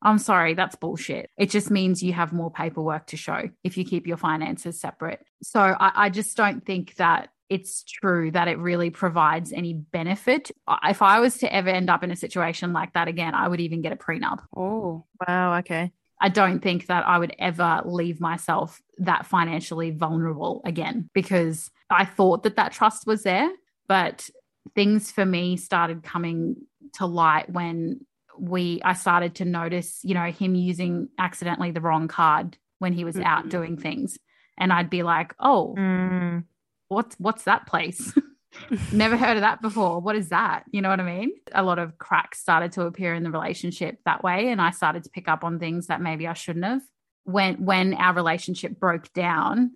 I'm 0.00 0.18
sorry, 0.18 0.54
that's 0.54 0.76
bullshit. 0.76 1.28
It 1.36 1.50
just 1.50 1.68
means 1.68 2.00
you 2.00 2.12
have 2.12 2.32
more 2.32 2.52
paperwork 2.52 3.08
to 3.08 3.16
show 3.16 3.48
if 3.64 3.76
you 3.76 3.84
keep 3.84 4.06
your 4.06 4.18
finances 4.18 4.80
separate. 4.80 5.18
So 5.42 5.58
I, 5.58 5.90
I 5.96 6.10
just 6.10 6.36
don't 6.36 6.64
think 6.64 6.94
that 6.94 7.30
it's 7.50 7.82
true 7.82 8.30
that 8.30 8.48
it 8.48 8.58
really 8.58 8.90
provides 8.90 9.52
any 9.52 9.74
benefit. 9.74 10.50
If 10.84 11.02
I 11.02 11.20
was 11.20 11.38
to 11.38 11.52
ever 11.52 11.68
end 11.68 11.90
up 11.90 12.02
in 12.04 12.10
a 12.10 12.16
situation 12.16 12.72
like 12.72 12.92
that 12.94 13.08
again, 13.08 13.34
I 13.34 13.48
would 13.48 13.60
even 13.60 13.82
get 13.82 13.92
a 13.92 13.96
prenup. 13.96 14.38
Oh, 14.56 15.04
Wow. 15.26 15.58
Okay. 15.58 15.92
I 16.22 16.28
don't 16.28 16.60
think 16.60 16.86
that 16.86 17.06
I 17.06 17.18
would 17.18 17.34
ever 17.38 17.82
leave 17.84 18.20
myself 18.20 18.80
that 18.98 19.26
financially 19.26 19.90
vulnerable 19.90 20.60
again 20.64 21.08
because 21.14 21.70
I 21.90 22.04
thought 22.04 22.42
that 22.44 22.56
that 22.56 22.72
trust 22.72 23.06
was 23.06 23.22
there. 23.24 23.50
But 23.88 24.28
things 24.74 25.10
for 25.10 25.24
me 25.26 25.56
started 25.56 26.02
coming 26.02 26.56
to 26.94 27.06
light 27.06 27.50
when 27.50 28.06
we 28.38 28.80
I 28.84 28.92
started 28.92 29.34
to 29.36 29.44
notice, 29.44 30.00
you 30.04 30.14
know, 30.14 30.30
him 30.30 30.54
using 30.54 31.08
accidentally 31.18 31.72
the 31.72 31.80
wrong 31.80 32.06
card 32.06 32.56
when 32.78 32.92
he 32.92 33.04
was 33.04 33.16
out 33.18 33.46
Mhm. 33.46 33.50
doing 33.50 33.76
things. 33.76 34.18
And 34.58 34.72
I'd 34.72 34.90
be 34.90 35.02
like, 35.02 35.34
oh, 35.40 35.74
Mm, 35.78 36.44
what's 36.90 37.16
what's 37.18 37.44
that 37.44 37.66
place? 37.66 38.12
Never 38.92 39.16
heard 39.16 39.36
of 39.36 39.42
that 39.42 39.62
before. 39.62 40.00
What 40.00 40.16
is 40.16 40.30
that? 40.30 40.64
You 40.72 40.82
know 40.82 40.90
what 40.90 41.00
I 41.00 41.04
mean? 41.04 41.32
A 41.52 41.62
lot 41.62 41.78
of 41.78 41.96
cracks 41.98 42.40
started 42.40 42.72
to 42.72 42.82
appear 42.82 43.14
in 43.14 43.22
the 43.22 43.30
relationship 43.30 43.98
that 44.04 44.24
way 44.24 44.48
and 44.48 44.60
I 44.60 44.72
started 44.72 45.04
to 45.04 45.10
pick 45.10 45.28
up 45.28 45.44
on 45.44 45.58
things 45.58 45.86
that 45.86 46.02
maybe 46.02 46.26
I 46.26 46.34
shouldn't 46.34 46.64
have. 46.64 46.82
When 47.24 47.64
when 47.64 47.94
our 47.94 48.12
relationship 48.12 48.78
broke 48.78 49.12
down, 49.12 49.70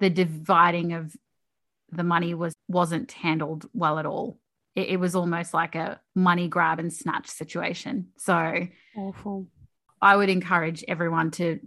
the 0.00 0.10
dividing 0.10 0.94
of 0.94 1.14
the 1.92 2.04
money 2.04 2.34
was 2.34 2.54
wasn't 2.68 3.12
handled 3.12 3.66
well 3.74 3.98
at 3.98 4.06
all. 4.06 4.38
It, 4.74 4.88
it 4.88 4.96
was 5.00 5.14
almost 5.14 5.52
like 5.52 5.74
a 5.74 6.00
money 6.14 6.48
grab 6.48 6.78
and 6.78 6.92
snatch 6.92 7.28
situation. 7.28 8.08
So 8.16 8.66
awful. 8.96 9.46
I 10.00 10.16
would 10.16 10.30
encourage 10.30 10.84
everyone 10.88 11.32
to 11.32 11.60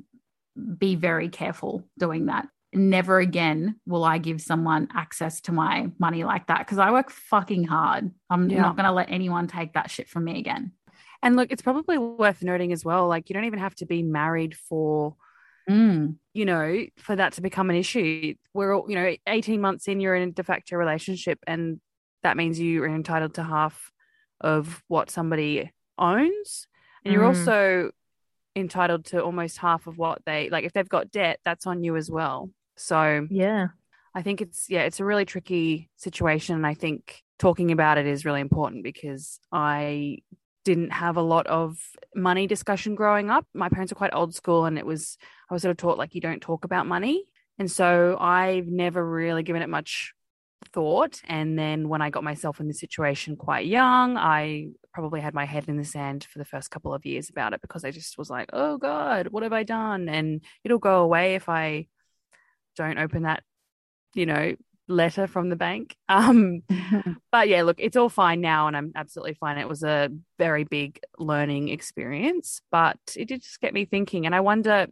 be 0.77 0.96
very 0.96 1.29
careful 1.29 1.88
doing 1.98 2.25
that. 2.25 2.48
Never 2.71 3.19
again 3.19 3.79
will 3.88 4.03
I 4.03 4.19
give 4.19 4.41
someone 4.41 4.89
access 4.93 5.41
to 5.41 5.51
my 5.51 5.89
money 5.97 6.23
like 6.23 6.47
that 6.47 6.59
because 6.59 6.77
I 6.77 6.91
work 6.91 7.09
fucking 7.09 7.63
hard. 7.63 8.11
I'm 8.29 8.49
Yeah. 8.49 8.61
not 8.61 8.75
going 8.75 8.85
to 8.85 8.91
let 8.91 9.09
anyone 9.09 9.47
take 9.47 9.73
that 9.73 9.89
shit 9.89 10.07
from 10.07 10.25
me 10.25 10.38
again. 10.39 10.73
And 11.23 11.35
look, 11.35 11.51
it's 11.51 11.63
probably 11.63 11.97
worth 11.97 12.43
noting 12.43 12.71
as 12.71 12.85
well. 12.85 13.07
Like, 13.07 13.29
you 13.29 13.33
don't 13.33 13.45
even 13.45 13.59
have 13.59 13.75
to 13.75 13.85
be 13.85 14.03
married 14.03 14.55
for, 14.55 15.15
Mm. 15.69 16.17
you 16.33 16.45
know, 16.45 16.85
for 16.97 17.15
that 17.15 17.33
to 17.33 17.41
become 17.41 17.69
an 17.69 17.75
issue. 17.75 18.35
We're 18.53 18.73
all, 18.75 18.89
you 18.89 18.95
know, 18.95 19.15
18 19.27 19.59
months 19.61 19.88
in, 19.88 19.99
you're 19.99 20.15
in 20.15 20.29
a 20.29 20.31
de 20.31 20.43
facto 20.43 20.75
relationship, 20.77 21.39
and 21.45 21.81
that 22.23 22.38
means 22.38 22.59
you 22.59 22.83
are 22.83 22.88
entitled 22.88 23.33
to 23.35 23.43
half 23.43 23.91
of 24.39 24.83
what 24.88 25.09
somebody 25.09 25.71
owns. 25.97 26.67
And 27.03 27.13
you're 27.13 27.23
Mm. 27.23 27.27
also 27.27 27.91
entitled 28.55 29.05
to 29.05 29.23
almost 29.23 29.57
half 29.57 29.88
of 29.88 29.97
what 29.97 30.23
they, 30.25 30.49
like, 30.49 30.65
if 30.65 30.73
they've 30.73 30.88
got 30.88 31.11
debt, 31.11 31.39
that's 31.43 31.67
on 31.67 31.83
you 31.83 31.95
as 31.95 32.09
well. 32.09 32.49
So, 32.79 33.27
yeah. 33.29 33.67
I 34.15 34.21
think 34.21 34.41
it's 34.41 34.69
yeah, 34.69 34.81
it's 34.81 35.00
a 35.00 35.05
really 35.05 35.25
tricky 35.25 35.89
situation. 35.95 36.55
And 36.55 36.65
I 36.65 36.74
think 36.74 37.21
talking 37.38 37.71
about 37.71 37.98
it 37.98 38.07
is 38.07 38.25
really 38.25 38.41
important 38.41 38.83
because 38.83 39.39
I 39.51 40.19
didn't 40.65 40.91
have 40.91 41.17
a 41.17 41.21
lot 41.21 41.48
of 41.48 41.77
money 42.15 42.48
discussion 42.48 42.95
growing 42.95 43.29
up. 43.29 43.45
My 43.53 43.69
parents 43.69 43.91
are 43.91 43.95
quite 43.95 44.13
old 44.13 44.36
school 44.36 44.65
and 44.65 44.77
it 44.77 44.86
was 44.86 45.17
I 45.50 45.53
was 45.53 45.62
sort 45.62 45.71
of 45.71 45.77
taught 45.77 45.98
like 45.98 46.15
you 46.15 46.21
don't 46.21 46.41
talk 46.41 46.65
about 46.65 46.88
money. 46.88 47.24
And 47.57 47.69
so 47.69 48.17
I've 48.19 48.67
never 48.67 49.05
really 49.05 49.43
given 49.43 49.62
it 49.62 49.69
much 49.69 50.13
thought. 50.74 51.21
And 51.27 51.57
then 51.57 51.89
when 51.89 52.01
I 52.01 52.09
got 52.09 52.24
myself 52.24 52.59
in 52.59 52.67
the 52.67 52.74
situation 52.74 53.36
quite 53.36 53.65
young, 53.67 54.17
I 54.17 54.69
probably 54.93 55.21
had 55.21 55.33
my 55.33 55.45
head 55.45 55.67
in 55.67 55.77
the 55.77 55.86
sand 55.86 56.25
for 56.29 56.39
the 56.39 56.45
first 56.45 56.71
couple 56.71 56.93
of 56.93 57.05
years 57.05 57.29
about 57.29 57.53
it 57.53 57.62
because 57.62 57.83
I 57.83 57.91
just 57.91 58.17
was 58.17 58.29
like, 58.29 58.50
oh 58.53 58.77
God, 58.77 59.27
what 59.27 59.43
have 59.43 59.53
I 59.53 59.63
done? 59.63 60.09
And 60.09 60.41
it'll 60.63 60.79
go 60.79 61.01
away 61.01 61.36
if 61.36 61.50
I 61.50 61.88
don't 62.79 62.98
open 62.98 63.24
that 63.24 63.43
you 64.15 64.25
know 64.25 64.55
letter 64.88 65.27
from 65.27 65.50
the 65.50 65.55
bank 65.55 65.95
um 66.09 66.63
but 67.31 67.48
yeah 67.48 67.62
look 67.62 67.77
it's 67.79 67.95
all 67.95 68.09
fine 68.09 68.41
now 68.41 68.67
and 68.67 68.75
i'm 68.75 68.91
absolutely 68.95 69.36
fine 69.36 69.57
it 69.57 69.69
was 69.69 69.83
a 69.83 70.09
very 70.39 70.63
big 70.63 71.00
learning 71.19 71.69
experience 71.69 72.62
but 72.71 72.98
it 73.15 73.27
did 73.27 73.43
just 73.43 73.62
get 73.62 73.74
me 73.74 73.86
thinking 73.86 74.25
and 74.25 74.33
i 74.33 74.39
wonder 74.39 74.88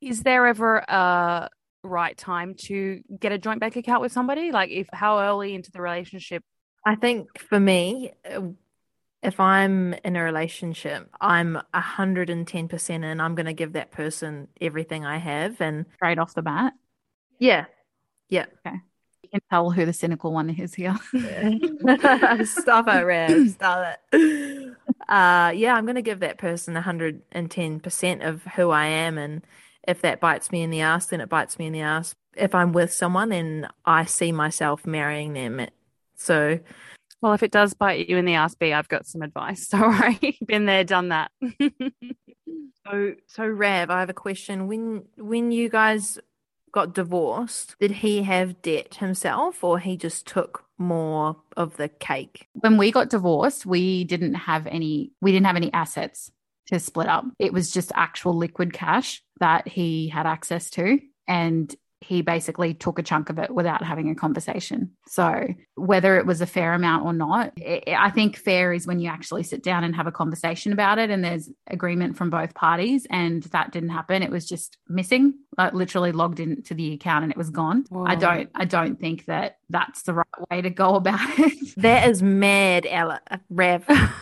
is 0.00 0.22
there 0.22 0.46
ever 0.46 0.78
a 0.78 1.50
right 1.84 2.16
time 2.16 2.54
to 2.54 3.02
get 3.18 3.32
a 3.32 3.38
joint 3.38 3.60
bank 3.60 3.76
account 3.76 4.00
with 4.00 4.12
somebody 4.12 4.52
like 4.52 4.70
if 4.70 4.88
how 4.92 5.20
early 5.20 5.54
into 5.54 5.70
the 5.70 5.82
relationship 5.82 6.42
I 6.84 6.96
think 6.96 7.38
for 7.38 7.60
me, 7.60 8.12
uh, 8.28 8.40
if 9.22 9.38
I'm 9.38 9.94
in 10.04 10.16
a 10.16 10.22
relationship, 10.22 11.08
I'm 11.20 11.60
110% 11.72 13.04
and 13.04 13.22
I'm 13.22 13.34
going 13.34 13.46
to 13.46 13.52
give 13.52 13.74
that 13.74 13.92
person 13.92 14.48
everything 14.60 15.06
I 15.06 15.18
have. 15.18 15.60
And 15.60 15.86
Straight 15.94 16.18
off 16.18 16.34
the 16.34 16.42
bat. 16.42 16.72
Yeah, 17.42 17.64
yeah. 18.28 18.46
Okay. 18.64 18.76
You 19.24 19.30
can 19.30 19.40
tell 19.50 19.72
who 19.72 19.84
the 19.84 19.92
cynical 19.92 20.32
one 20.32 20.48
is 20.48 20.74
here. 20.74 20.96
Stop 22.44 22.86
it, 22.86 23.04
Rav. 23.04 23.48
Stop 23.50 23.98
it. 24.12 24.76
Uh, 25.08 25.52
yeah, 25.54 25.74
I'm 25.74 25.84
going 25.84 25.96
to 25.96 26.02
give 26.02 26.20
that 26.20 26.38
person 26.38 26.74
110% 26.74 28.26
of 28.26 28.44
who 28.44 28.70
I 28.70 28.86
am. 28.86 29.18
And 29.18 29.42
if 29.86 30.00
that 30.02 30.20
bites 30.20 30.52
me 30.52 30.62
in 30.62 30.70
the 30.70 30.80
ass, 30.82 31.06
then 31.06 31.20
it 31.20 31.28
bites 31.28 31.58
me 31.58 31.66
in 31.66 31.72
the 31.72 31.80
ass. 31.80 32.14
If 32.36 32.54
I'm 32.54 32.72
with 32.72 32.92
someone, 32.92 33.28
then 33.30 33.68
I 33.84 34.04
see 34.04 34.30
myself 34.30 34.86
marrying 34.86 35.32
them. 35.32 35.66
So, 36.14 36.60
well 37.20 37.32
if 37.34 37.42
it 37.42 37.50
does 37.50 37.74
bite 37.74 38.08
you 38.08 38.16
in 38.16 38.24
the 38.24 38.34
ass 38.34 38.56
b 38.56 38.72
i've 38.72 38.88
got 38.88 39.06
some 39.06 39.22
advice 39.22 39.68
sorry 39.68 40.36
been 40.44 40.66
there 40.66 40.82
done 40.82 41.10
that 41.10 41.30
so, 42.86 43.14
so 43.26 43.46
Rav, 43.46 43.90
I 43.90 44.00
have 44.00 44.10
a 44.10 44.14
question. 44.14 44.66
When 44.66 45.04
when 45.16 45.52
you 45.52 45.68
guys 45.68 46.18
got 46.72 46.94
divorced, 46.94 47.76
did 47.80 47.90
he 47.90 48.22
have 48.22 48.60
debt 48.62 48.96
himself, 48.96 49.62
or 49.62 49.78
he 49.78 49.96
just 49.96 50.26
took 50.26 50.64
more 50.78 51.36
of 51.56 51.76
the 51.76 51.88
cake? 51.88 52.48
when 52.54 52.76
we 52.76 52.90
got 52.90 53.10
divorced, 53.10 53.66
we 53.66 54.04
didn't 54.04 54.34
have 54.34 54.66
any 54.66 55.12
we 55.20 55.32
didn't 55.32 55.46
have 55.46 55.56
any 55.56 55.72
assets 55.72 56.30
to 56.68 56.78
split 56.80 57.08
up. 57.08 57.24
It 57.38 57.52
was 57.52 57.70
just 57.70 57.92
actual 57.94 58.36
liquid 58.36 58.72
cash 58.72 59.22
that 59.40 59.68
he 59.68 60.08
had 60.08 60.26
access 60.26 60.70
to 60.70 60.98
and 61.28 61.74
he 62.02 62.22
basically 62.22 62.74
took 62.74 62.98
a 62.98 63.02
chunk 63.02 63.30
of 63.30 63.38
it 63.38 63.50
without 63.50 63.82
having 63.82 64.10
a 64.10 64.14
conversation. 64.14 64.90
So, 65.06 65.46
whether 65.76 66.16
it 66.18 66.26
was 66.26 66.40
a 66.40 66.46
fair 66.46 66.74
amount 66.74 67.04
or 67.04 67.12
not, 67.12 67.52
i 67.58 67.82
I 67.86 68.10
think 68.10 68.36
fair 68.36 68.72
is 68.72 68.86
when 68.86 68.98
you 68.98 69.08
actually 69.08 69.42
sit 69.44 69.62
down 69.62 69.84
and 69.84 69.94
have 69.94 70.06
a 70.06 70.12
conversation 70.12 70.72
about 70.72 70.98
it 70.98 71.10
and 71.10 71.24
there's 71.24 71.48
agreement 71.68 72.16
from 72.16 72.30
both 72.30 72.54
parties. 72.54 73.06
And 73.10 73.42
that 73.44 73.72
didn't 73.72 73.90
happen. 73.90 74.22
It 74.22 74.30
was 74.30 74.46
just 74.46 74.78
missing, 74.88 75.34
like 75.56 75.72
literally 75.72 76.12
logged 76.12 76.40
into 76.40 76.74
the 76.74 76.94
account 76.94 77.22
and 77.24 77.30
it 77.30 77.38
was 77.38 77.50
gone. 77.50 77.84
I 78.06 78.16
don't, 78.16 78.50
I 78.54 78.64
don't 78.64 78.98
think 78.98 79.26
that 79.26 79.58
that's 79.70 80.02
the 80.02 80.14
right 80.14 80.26
way 80.50 80.62
to 80.62 80.70
go 80.70 80.96
about 80.96 81.20
it. 81.38 81.74
That 81.76 82.08
is 82.08 82.22
mad, 82.22 82.86
Ella, 82.88 83.20
Rav. 83.48 83.84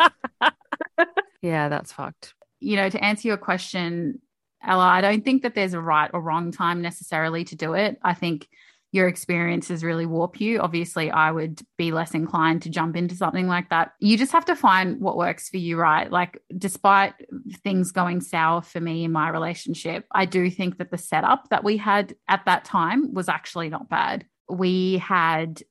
yeah 1.42 1.68
that's 1.68 1.92
fucked 1.92 2.34
you 2.62 2.76
know, 2.76 2.88
to 2.88 3.04
answer 3.04 3.28
your 3.28 3.36
question 3.36 4.20
Ella, 4.64 4.84
I 4.84 5.00
don't 5.00 5.24
think 5.24 5.42
that 5.42 5.54
there's 5.54 5.74
a 5.74 5.80
right 5.80 6.10
or 6.12 6.20
wrong 6.20 6.52
time 6.52 6.82
necessarily 6.82 7.44
to 7.44 7.56
do 7.56 7.74
it. 7.74 7.98
I 8.02 8.14
think 8.14 8.48
your 8.92 9.08
experiences 9.08 9.82
really 9.82 10.04
warp 10.04 10.38
you. 10.38 10.60
Obviously, 10.60 11.10
I 11.10 11.30
would 11.30 11.62
be 11.78 11.92
less 11.92 12.12
inclined 12.12 12.62
to 12.62 12.70
jump 12.70 12.94
into 12.94 13.16
something 13.16 13.48
like 13.48 13.70
that. 13.70 13.92
You 14.00 14.18
just 14.18 14.32
have 14.32 14.44
to 14.44 14.54
find 14.54 15.00
what 15.00 15.16
works 15.16 15.48
for 15.48 15.56
you, 15.56 15.78
right? 15.78 16.12
Like, 16.12 16.38
despite 16.56 17.14
things 17.64 17.90
going 17.90 18.20
sour 18.20 18.60
for 18.60 18.80
me 18.80 19.04
in 19.04 19.12
my 19.12 19.30
relationship, 19.30 20.04
I 20.12 20.26
do 20.26 20.50
think 20.50 20.76
that 20.76 20.90
the 20.90 20.98
setup 20.98 21.48
that 21.48 21.64
we 21.64 21.78
had 21.78 22.14
at 22.28 22.44
that 22.44 22.66
time 22.66 23.14
was 23.14 23.30
actually 23.30 23.70
not 23.70 23.88
bad. 23.88 24.26
We 24.50 24.98
had 24.98 25.62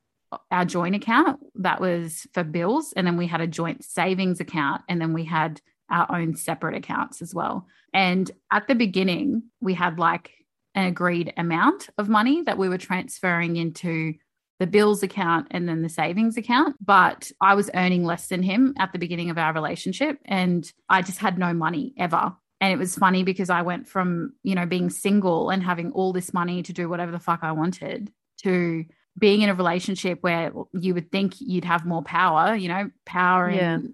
our 0.49 0.65
joint 0.65 0.95
account 0.95 1.41
that 1.55 1.79
was 1.79 2.25
for 2.33 2.43
bills, 2.43 2.91
and 2.95 3.05
then 3.05 3.17
we 3.17 3.27
had 3.27 3.41
a 3.41 3.47
joint 3.47 3.83
savings 3.83 4.39
account, 4.39 4.81
and 4.89 4.99
then 4.99 5.13
we 5.13 5.25
had 5.25 5.61
our 5.91 6.15
own 6.15 6.35
separate 6.35 6.75
accounts 6.75 7.21
as 7.21 7.33
well. 7.35 7.67
And 7.93 8.29
at 8.51 8.67
the 8.67 8.75
beginning, 8.75 9.43
we 9.59 9.73
had 9.73 9.99
like 9.99 10.31
an 10.73 10.85
agreed 10.85 11.33
amount 11.37 11.89
of 11.97 12.07
money 12.09 12.43
that 12.43 12.57
we 12.57 12.69
were 12.69 12.77
transferring 12.77 13.57
into 13.57 14.13
the 14.59 14.67
bills 14.67 15.03
account 15.03 15.47
and 15.51 15.67
then 15.67 15.81
the 15.81 15.89
savings 15.89 16.37
account. 16.37 16.75
But 16.79 17.31
I 17.41 17.55
was 17.55 17.69
earning 17.73 18.05
less 18.05 18.27
than 18.27 18.43
him 18.43 18.73
at 18.79 18.93
the 18.93 18.99
beginning 18.99 19.29
of 19.29 19.37
our 19.37 19.53
relationship. 19.53 20.19
And 20.23 20.71
I 20.87 21.01
just 21.01 21.17
had 21.17 21.37
no 21.37 21.51
money 21.53 21.93
ever. 21.97 22.33
And 22.61 22.71
it 22.71 22.77
was 22.77 22.95
funny 22.95 23.23
because 23.23 23.49
I 23.49 23.63
went 23.63 23.87
from, 23.87 24.33
you 24.43 24.53
know, 24.53 24.67
being 24.67 24.91
single 24.91 25.49
and 25.49 25.63
having 25.63 25.91
all 25.93 26.13
this 26.13 26.31
money 26.31 26.61
to 26.63 26.73
do 26.73 26.87
whatever 26.87 27.11
the 27.11 27.19
fuck 27.19 27.39
I 27.41 27.53
wanted 27.53 28.11
to 28.43 28.85
being 29.17 29.41
in 29.41 29.49
a 29.49 29.55
relationship 29.55 30.19
where 30.21 30.53
you 30.71 30.93
would 30.93 31.11
think 31.11 31.33
you'd 31.39 31.65
have 31.65 31.85
more 31.85 32.03
power, 32.03 32.55
you 32.55 32.69
know, 32.69 32.89
power 33.05 33.49
Yeah. 33.49 33.75
in 33.75 33.93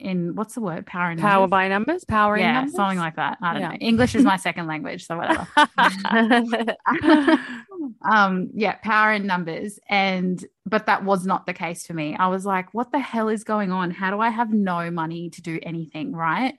in 0.00 0.34
what's 0.34 0.54
the 0.54 0.60
word? 0.60 0.86
Power 0.86 1.10
in 1.10 1.18
Power 1.18 1.42
numbers? 1.42 1.50
by 1.50 1.68
numbers, 1.68 2.04
power 2.04 2.36
in 2.36 2.42
yeah, 2.42 2.52
numbers. 2.52 2.74
something 2.74 2.98
like 2.98 3.16
that. 3.16 3.38
I 3.42 3.52
don't 3.52 3.62
Yeah. 3.62 3.68
know. 3.70 3.74
English 3.76 4.14
is 4.14 4.24
my 4.24 4.36
second 4.36 4.66
language, 4.66 5.06
so 5.06 5.16
whatever. 5.16 5.46
um, 8.02 8.50
yeah, 8.54 8.76
power 8.82 9.12
in 9.12 9.26
numbers. 9.26 9.78
And 9.88 10.44
but 10.66 10.86
that 10.86 11.04
was 11.04 11.26
not 11.26 11.46
the 11.46 11.52
case 11.54 11.86
for 11.86 11.94
me. 11.94 12.16
I 12.16 12.28
was 12.28 12.44
like, 12.46 12.72
what 12.74 12.92
the 12.92 12.98
hell 12.98 13.28
is 13.28 13.44
going 13.44 13.72
on? 13.72 13.90
How 13.90 14.10
do 14.10 14.20
I 14.20 14.30
have 14.30 14.52
no 14.52 14.90
money 14.90 15.30
to 15.30 15.42
do 15.42 15.58
anything? 15.62 16.12
Right. 16.14 16.54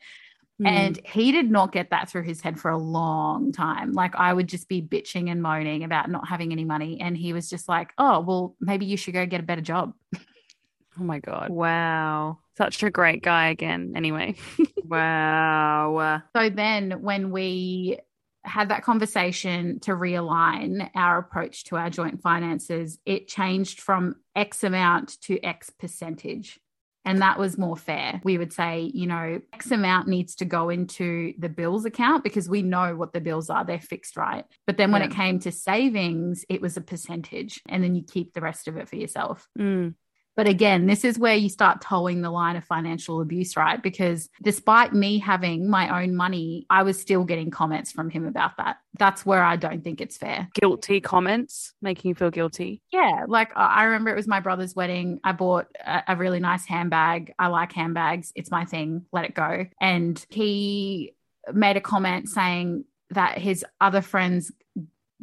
Hmm. 0.59 0.67
And 0.67 0.99
he 1.05 1.31
did 1.31 1.49
not 1.49 1.71
get 1.71 1.89
that 1.89 2.09
through 2.09 2.23
his 2.23 2.41
head 2.41 2.59
for 2.59 2.69
a 2.71 2.77
long 2.77 3.51
time. 3.51 3.93
Like 3.93 4.15
I 4.15 4.33
would 4.33 4.47
just 4.47 4.67
be 4.67 4.81
bitching 4.81 5.31
and 5.31 5.41
moaning 5.41 5.83
about 5.83 6.09
not 6.09 6.27
having 6.27 6.51
any 6.51 6.65
money. 6.65 6.99
And 7.01 7.17
he 7.17 7.33
was 7.33 7.49
just 7.49 7.67
like, 7.69 7.91
oh, 7.97 8.19
well, 8.19 8.55
maybe 8.59 8.85
you 8.85 8.97
should 8.97 9.13
go 9.13 9.25
get 9.25 9.39
a 9.39 9.43
better 9.43 9.61
job. 9.61 9.93
oh 10.15 11.03
my 11.03 11.19
god, 11.19 11.49
wow. 11.49 12.39
Such 12.61 12.83
a 12.83 12.89
great 12.91 13.23
guy 13.23 13.49
again. 13.49 13.93
Anyway, 13.95 14.35
Wow. 14.85 16.21
So 16.35 16.49
then 16.49 17.01
when 17.01 17.31
we 17.31 17.97
had 18.43 18.69
that 18.69 18.83
conversation 18.83 19.79
to 19.81 19.91
realign 19.91 20.89
our 20.95 21.17
approach 21.19 21.63
to 21.65 21.77
our 21.77 21.89
joint 21.89 22.21
finances, 22.21 22.99
it 23.05 23.27
changed 23.27 23.79
from 23.81 24.15
X 24.35 24.63
amount 24.63 25.19
to 25.21 25.39
X 25.43 25.69
percentage. 25.69 26.59
And 27.03 27.21
that 27.23 27.39
was 27.39 27.57
more 27.57 27.75
fair. 27.77 28.21
We 28.23 28.37
would 28.37 28.53
say, 28.53 28.91
you 28.93 29.07
know, 29.07 29.41
X 29.53 29.71
amount 29.71 30.07
needs 30.07 30.35
to 30.35 30.45
go 30.45 30.69
into 30.69 31.33
the 31.39 31.49
bills 31.49 31.85
account 31.85 32.23
because 32.23 32.47
we 32.47 32.61
know 32.61 32.95
what 32.95 33.11
the 33.11 33.21
bills 33.21 33.49
are. 33.49 33.65
They're 33.65 33.79
fixed, 33.79 34.17
right? 34.17 34.45
But 34.67 34.77
then 34.77 34.91
when 34.91 35.01
Yeah. 35.01 35.07
it 35.07 35.13
came 35.13 35.39
to 35.39 35.51
savings, 35.51 36.45
it 36.47 36.61
was 36.61 36.77
a 36.77 36.81
percentage. 36.81 37.59
And 37.67 37.83
then 37.83 37.95
you 37.95 38.03
keep 38.03 38.33
the 38.33 38.41
rest 38.41 38.67
of 38.67 38.77
it 38.77 38.87
for 38.87 38.97
yourself. 38.97 39.47
Mm. 39.57 39.95
But 40.35 40.47
again, 40.47 40.85
this 40.85 41.03
is 41.03 41.19
where 41.19 41.35
you 41.35 41.49
start 41.49 41.81
toeing 41.81 42.21
the 42.21 42.29
line 42.29 42.55
of 42.55 42.63
financial 42.63 43.21
abuse, 43.21 43.57
right? 43.57 43.81
Because 43.81 44.29
despite 44.41 44.93
me 44.93 45.19
having 45.19 45.69
my 45.69 46.01
own 46.01 46.15
money, 46.15 46.65
I 46.69 46.83
was 46.83 46.99
still 46.99 47.23
getting 47.23 47.51
comments 47.51 47.91
from 47.91 48.09
him 48.09 48.25
about 48.25 48.57
that. 48.57 48.77
That's 48.97 49.25
where 49.25 49.43
I 49.43 49.55
don't 49.55 49.83
think 49.83 50.01
it's 50.01 50.17
fair. 50.17 50.47
guilty 50.53 51.01
comments, 51.01 51.73
making 51.81 52.09
you 52.09 52.15
feel 52.15 52.31
guilty. 52.31 52.81
Yeah. 52.91 53.25
Like 53.27 53.51
I 53.55 53.83
remember 53.83 54.09
it 54.11 54.15
was 54.15 54.27
my 54.27 54.39
brother's 54.39 54.75
wedding. 54.75 55.19
I 55.23 55.33
bought 55.33 55.67
a 55.85 56.15
really 56.15 56.39
nice 56.39 56.65
handbag. 56.65 57.33
I 57.37 57.47
like 57.47 57.73
handbags. 57.73 58.31
It's 58.35 58.51
my 58.51 58.65
thing. 58.65 59.05
Let 59.11 59.25
it 59.25 59.33
go. 59.35 59.65
And 59.79 60.23
he 60.29 61.13
made 61.53 61.77
a 61.77 61.81
comment 61.81 62.29
saying 62.29 62.85
that 63.09 63.37
his 63.37 63.65
other 63.79 64.01
friends 64.01 64.51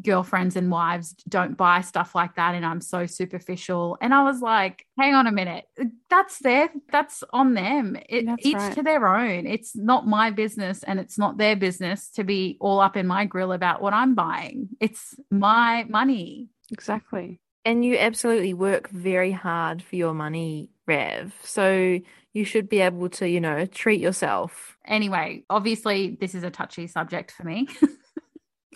girlfriends 0.03 0.57
and 0.57 0.71
wives 0.71 1.15
don't 1.29 1.57
buy 1.57 1.81
stuff 1.81 2.15
like 2.15 2.35
that 2.37 2.55
and 2.55 2.65
I'm 2.65 2.81
so 2.81 3.07
superficial 3.07 3.99
and 4.01 4.15
I 4.15 4.23
was 4.23 4.41
like 4.41 4.87
hang 4.99 5.15
on 5.15 5.27
a 5.27 5.33
minute 5.33 5.65
that's 6.09 6.39
their 6.39 6.71
that's 6.91 7.25
on 7.33 7.55
them 7.55 7.97
it, 8.09 8.27
That's 8.27 8.47
each 8.47 8.55
right. 8.55 8.73
to 8.75 8.83
their 8.83 9.07
own 9.09 9.47
it's 9.47 9.75
not 9.75 10.07
my 10.07 10.31
business 10.31 10.83
and 10.85 11.01
it's 11.01 11.19
not 11.19 11.37
their 11.39 11.57
business 11.57 12.11
to 12.11 12.25
be 12.25 12.57
all 12.61 12.81
up 12.81 12.97
in 12.97 13.07
my 13.07 13.25
grill 13.25 13.53
about 13.53 13.83
what 13.83 13.93
I'm 13.93 14.15
buying 14.15 14.69
it's 14.81 15.15
my 15.31 15.85
money 15.89 16.49
Exactly. 16.71 17.41
And 17.65 17.85
you 17.85 17.97
absolutely 17.99 18.55
work 18.55 18.89
very 18.91 19.33
hard 19.33 19.83
for 19.83 19.97
your 19.97 20.15
money, 20.15 20.71
Rav. 20.87 21.35
So 21.43 21.99
you 22.33 22.45
should 22.45 22.69
be 22.69 22.81
able 22.81 23.09
to, 23.11 23.29
you 23.29 23.41
know, 23.41 23.67
treat 23.67 24.01
yourself. 24.01 24.77
anyway 24.87 25.45
obviously 25.51 26.17
this 26.21 26.35
is 26.35 26.43
a 26.45 26.51
touchy 26.51 26.87
subject 26.87 27.31
for 27.33 27.45
me 27.45 27.67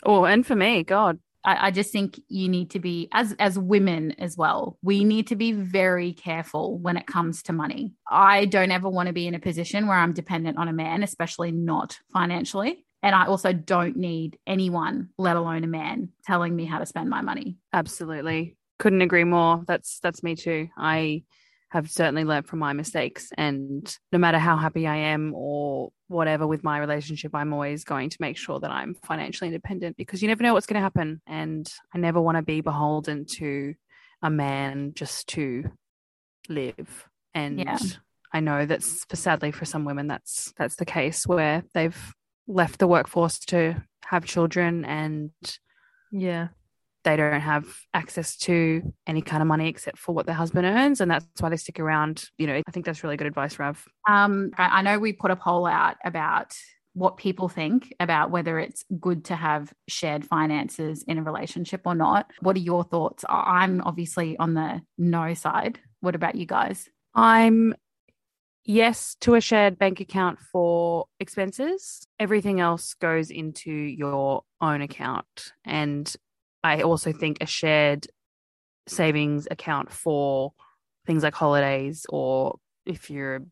Oh, 0.05 0.25
and 0.25 0.47
for 0.47 0.57
me, 0.57 0.83
God, 0.83 1.19
I, 1.45 1.69
I 1.69 1.71
just 1.71 1.93
think 1.93 2.21
you 2.29 2.49
need 2.49 2.71
to 2.71 2.79
be 2.79 3.09
as 3.13 3.35
as 3.39 3.59
women 3.59 4.13
as 4.19 4.37
well 4.37 4.79
we 4.83 5.05
need 5.05 5.29
to 5.29 5.37
be 5.37 5.53
very 5.53 6.13
careful 6.13 6.79
when 6.79 6.97
it 6.97 7.07
comes 7.07 7.43
to 7.45 7.53
money. 7.53 7.95
I 8.09 8.45
don't 8.45 8.71
ever 8.71 8.89
want 8.89 9.09
to 9.09 9.13
be 9.13 9.27
in 9.27 9.35
a 9.35 9.41
position 9.41 9.87
where 9.87 9.97
i'm 9.97 10.13
dependent 10.13 10.59
on 10.59 10.69
a 10.69 10.73
man 10.73 11.03
especially 11.03 11.53
not 11.53 11.99
financially. 12.13 12.85
And 13.03 13.15
i 13.15 13.27
also 13.27 13.53
don't 13.53 13.97
need 13.97 14.39
anyone 14.47 15.09
let 15.19 15.37
alone 15.37 15.65
a 15.65 15.69
man 15.69 16.11
telling 16.25 16.55
me 16.55 16.65
how 16.65 16.79
to 16.79 16.87
spend 16.87 17.11
my 17.11 17.23
money. 17.23 17.57
Absolutely. 17.73 18.57
Couldn't 18.79 19.03
agree 19.03 19.25
more. 19.25 19.63
That's 19.67 19.99
that's 20.01 20.23
me 20.23 20.35
too. 20.37 20.69
I 20.77 21.25
have 21.71 21.91
certainly 21.91 22.25
learned 22.25 22.47
from 22.47 22.59
my 22.59 22.75
mistakes, 22.75 23.31
and 23.39 23.97
no 24.13 24.19
matter 24.19 24.39
how 24.39 24.59
happy 24.59 24.87
I 24.87 24.97
am 24.97 25.33
or 25.35 25.91
whatever 26.13 26.47
with 26.47 26.63
my 26.63 26.79
relationship, 26.79 27.35
I'm 27.35 27.53
always 27.53 27.85
going 27.85 28.11
to 28.11 28.17
make 28.21 28.37
sure 28.37 28.61
that 28.61 28.71
I'm 28.71 28.95
financially 28.95 29.49
independent 29.49 29.97
because 29.97 30.23
you 30.23 30.29
never 30.29 30.43
know 30.43 30.55
what's 30.55 30.67
going 30.67 30.77
to 30.77 30.81
happen, 30.81 31.21
and 31.27 31.71
I 31.95 31.99
never 31.99 32.21
want 32.21 32.37
to 32.37 32.43
be 32.43 32.61
beholden 32.61 33.25
to 33.39 33.75
a 34.23 34.31
man 34.31 34.93
just 34.95 35.27
to 35.29 35.65
live. 36.49 37.09
And 37.35 37.59
Yeah. 37.59 37.79
I 38.33 38.41
know 38.41 38.65
that's 38.67 39.05
for 39.07 39.17
sadly 39.17 39.51
for 39.53 39.65
some 39.67 39.85
women 39.85 40.07
that's 40.07 40.55
that's 40.57 40.77
the 40.77 40.87
case 40.87 41.27
where 41.27 41.65
they've 41.75 42.15
left 42.47 42.79
the 42.79 42.87
workforce 42.87 43.39
to 43.39 43.83
have 44.07 44.25
children 44.25 44.85
and 44.85 45.31
Yeah. 46.11 46.49
They 47.05 47.17
don't 47.17 47.41
have 47.41 47.67
access 47.95 48.37
to 48.37 48.93
any 49.07 49.23
kind 49.23 49.43
of 49.43 49.49
money 49.49 49.69
except 49.69 49.99
for 49.99 50.15
what 50.15 50.27
their 50.27 50.35
husband 50.35 50.67
earns 50.67 51.01
and 51.01 51.11
that's 51.11 51.27
why 51.41 51.49
they 51.49 51.57
stick 51.57 51.81
around 51.81 52.25
you 52.39 52.47
know. 52.47 52.63
I 52.67 52.71
think 52.71 52.87
that's 52.87 53.03
really 53.03 53.17
good 53.17 53.27
advice 53.27 53.59
rav. 53.59 53.85
Um, 54.09 54.51
I, 54.57 54.79
I 54.79 54.83
know 54.83 54.99
we 54.99 55.13
put 55.13 55.31
a 55.31 55.37
poll 55.37 55.67
out 55.67 55.97
about 56.05 56.55
what 56.95 57.17
people 57.17 57.49
think 57.49 57.95
about 58.01 58.31
whether 58.31 58.59
it's 58.59 58.85
good 59.01 59.25
to 59.25 59.37
have 59.37 59.73
shared 59.89 60.25
finances 60.25 61.03
in 61.05 61.19
a 61.19 61.23
relationship 61.23 61.83
or 61.87 61.95
not. 61.95 62.31
What 62.41 62.57
are 62.57 62.61
your 62.61 62.85
thoughts? 62.85 63.25
I'm 63.29 63.81
obviously 63.83 64.37
on 64.37 64.55
the 64.55 64.83
no 64.99 65.33
side. 65.35 65.79
What 66.01 66.15
about 66.15 66.35
you 66.35 66.45
guys? 66.45 66.89
I'm 67.15 67.75
yes 68.65 69.17
to 69.21 69.35
a 69.35 69.41
shared 69.41 69.79
bank 69.79 70.01
account 70.01 70.39
for 70.39 71.07
expenses. 71.19 72.07
Everything 72.19 72.61
else 72.61 72.95
goes 72.95 73.31
into 73.31 73.73
your 73.73 74.43
own 74.61 74.83
account 74.83 75.53
and 75.65 76.15
i 76.65 76.83
also 76.83 77.13
think 77.13 77.39
a 77.41 77.47
shared 77.47 78.07
savings 78.87 79.47
account 79.51 79.91
for 79.91 80.53
things 81.07 81.23
like 81.23 81.35
holidays 81.35 82.07
or 82.09 82.59
if 82.87 83.11
you're 83.11 83.43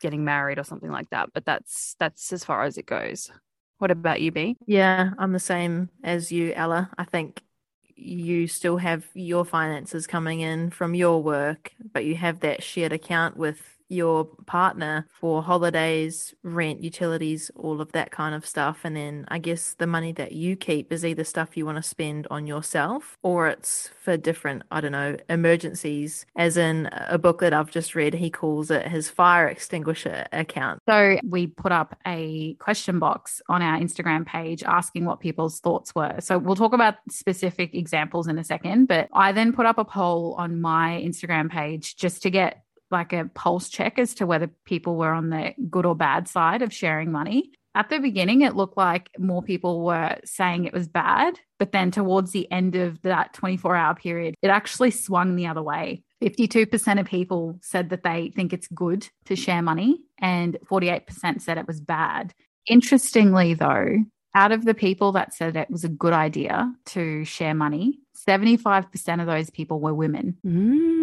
getting 0.00 0.24
married 0.24 0.58
or 0.58 0.64
something 0.64 0.90
like 0.90 1.08
that 1.10 1.30
but 1.32 1.44
that's 1.44 1.94
that's 1.98 2.32
as 2.32 2.44
far 2.44 2.64
as 2.64 2.76
it 2.76 2.86
goes 2.86 3.30
what 3.78 3.90
about 3.90 4.20
you 4.20 4.30
b 4.30 4.56
Yeah, 4.66 5.10
I'm 5.18 5.32
the 5.32 5.40
same 5.40 5.88
as 6.04 6.30
you, 6.30 6.52
Ella. 6.54 6.90
I 6.96 7.04
think 7.04 7.42
you 7.96 8.46
still 8.46 8.76
have 8.76 9.04
your 9.14 9.44
finances 9.44 10.06
coming 10.06 10.40
in 10.40 10.70
from 10.70 10.94
your 10.94 11.20
work, 11.22 11.72
but 11.92 12.04
you 12.04 12.14
have 12.14 12.40
that 12.40 12.62
shared 12.62 12.92
account 12.92 13.36
with 13.36 13.71
your 13.92 14.24
partner 14.46 15.06
for 15.10 15.42
holidays, 15.42 16.34
rent, 16.42 16.82
utilities, 16.82 17.50
all 17.56 17.80
of 17.80 17.92
that 17.92 18.10
kind 18.10 18.34
of 18.34 18.46
stuff. 18.46 18.80
And 18.84 18.96
then 18.96 19.24
I 19.28 19.38
guess 19.38 19.74
the 19.74 19.86
money 19.86 20.12
that 20.12 20.32
you 20.32 20.56
keep 20.56 20.92
is 20.92 21.04
either 21.04 21.24
stuff 21.24 21.56
you 21.56 21.66
want 21.66 21.76
to 21.76 21.82
spend 21.82 22.26
on 22.30 22.46
yourself 22.46 23.18
or 23.22 23.48
it's 23.48 23.90
for 24.02 24.16
different, 24.16 24.62
I 24.70 24.80
don't 24.80 24.92
know, 24.92 25.16
emergencies. 25.28 26.26
As 26.36 26.56
in 26.56 26.88
a 26.92 27.18
book 27.18 27.40
that 27.40 27.52
I've 27.52 27.70
just 27.70 27.94
read, 27.94 28.14
he 28.14 28.30
calls 28.30 28.70
it 28.70 28.88
his 28.88 29.08
fire 29.08 29.46
extinguisher 29.48 30.26
account. 30.32 30.80
so 30.88 31.18
we 31.28 31.46
put 31.46 31.72
up 31.72 31.98
a 32.06 32.54
question 32.54 32.98
box 32.98 33.40
on 33.48 33.62
our 33.62 33.78
instagram 33.78 34.26
page 34.26 34.62
asking 34.62 35.04
what 35.04 35.20
people's 35.20 35.60
thoughts 35.60 35.94
were 35.94 36.16
so 36.20 36.38
we'll 36.38 36.56
talk 36.56 36.72
about 36.72 36.94
specific 37.10 37.74
examples 37.74 38.28
in 38.28 38.38
a 38.38 38.44
second 38.44 38.86
but 38.86 39.08
i 39.12 39.32
then 39.32 39.52
put 39.52 39.66
up 39.66 39.78
a 39.78 39.84
poll 39.84 40.34
on 40.38 40.60
my 40.60 41.02
instagram 41.04 41.50
page 41.50 41.96
just 41.96 42.22
to 42.22 42.30
get 42.30 42.61
like 42.92 43.12
a 43.12 43.30
pulse 43.34 43.68
check 43.68 43.98
as 43.98 44.14
to 44.14 44.26
whether 44.26 44.48
people 44.64 44.96
were 44.96 45.12
on 45.12 45.30
the 45.30 45.54
good 45.70 45.86
or 45.86 45.96
bad 45.96 46.28
side 46.28 46.62
of 46.62 46.72
sharing 46.72 47.10
money 47.10 47.52
At 47.74 47.88
the 47.88 47.98
beginning, 47.98 48.42
it 48.42 48.54
looked 48.54 48.76
like 48.76 49.08
more 49.18 49.42
people 49.42 49.84
were 49.84 50.18
saying 50.24 50.64
it 50.64 50.74
was 50.74 50.88
bad. 50.88 51.38
But 51.58 51.72
then 51.72 51.90
towards 51.90 52.32
the 52.32 52.50
end 52.50 52.74
of 52.74 53.00
that 53.02 53.32
24 53.34 53.76
hour 53.76 53.94
period, 53.94 54.34
it 54.42 54.48
actually 54.48 54.90
swung 54.90 55.36
the 55.36 55.46
other 55.46 55.62
way. 55.62 56.02
52% 56.22 57.00
of 57.00 57.06
people 57.06 57.58
said 57.62 57.90
that 57.90 58.02
they 58.02 58.30
think 58.34 58.52
it's 58.52 58.68
good 58.68 59.08
to 59.24 59.36
share 59.36 59.62
money, 59.62 60.00
and 60.18 60.58
48% 60.70 61.40
said 61.40 61.58
it 61.58 61.66
was 61.66 61.80
bad. 61.80 62.34
Interestingly, 62.66 63.54
though, 63.54 64.04
out 64.34 64.52
of 64.52 64.64
the 64.64 64.74
people 64.74 65.12
that 65.12 65.34
said 65.34 65.56
it 65.56 65.70
was 65.70 65.84
a 65.84 65.88
good 65.88 66.12
idea 66.12 66.72
to 66.86 67.24
share 67.24 67.54
money, 67.54 67.98
75% 68.28 69.20
of 69.20 69.26
those 69.26 69.50
people 69.50 69.80
were 69.80 69.94
women. 69.94 70.36
Mm. 70.46 71.01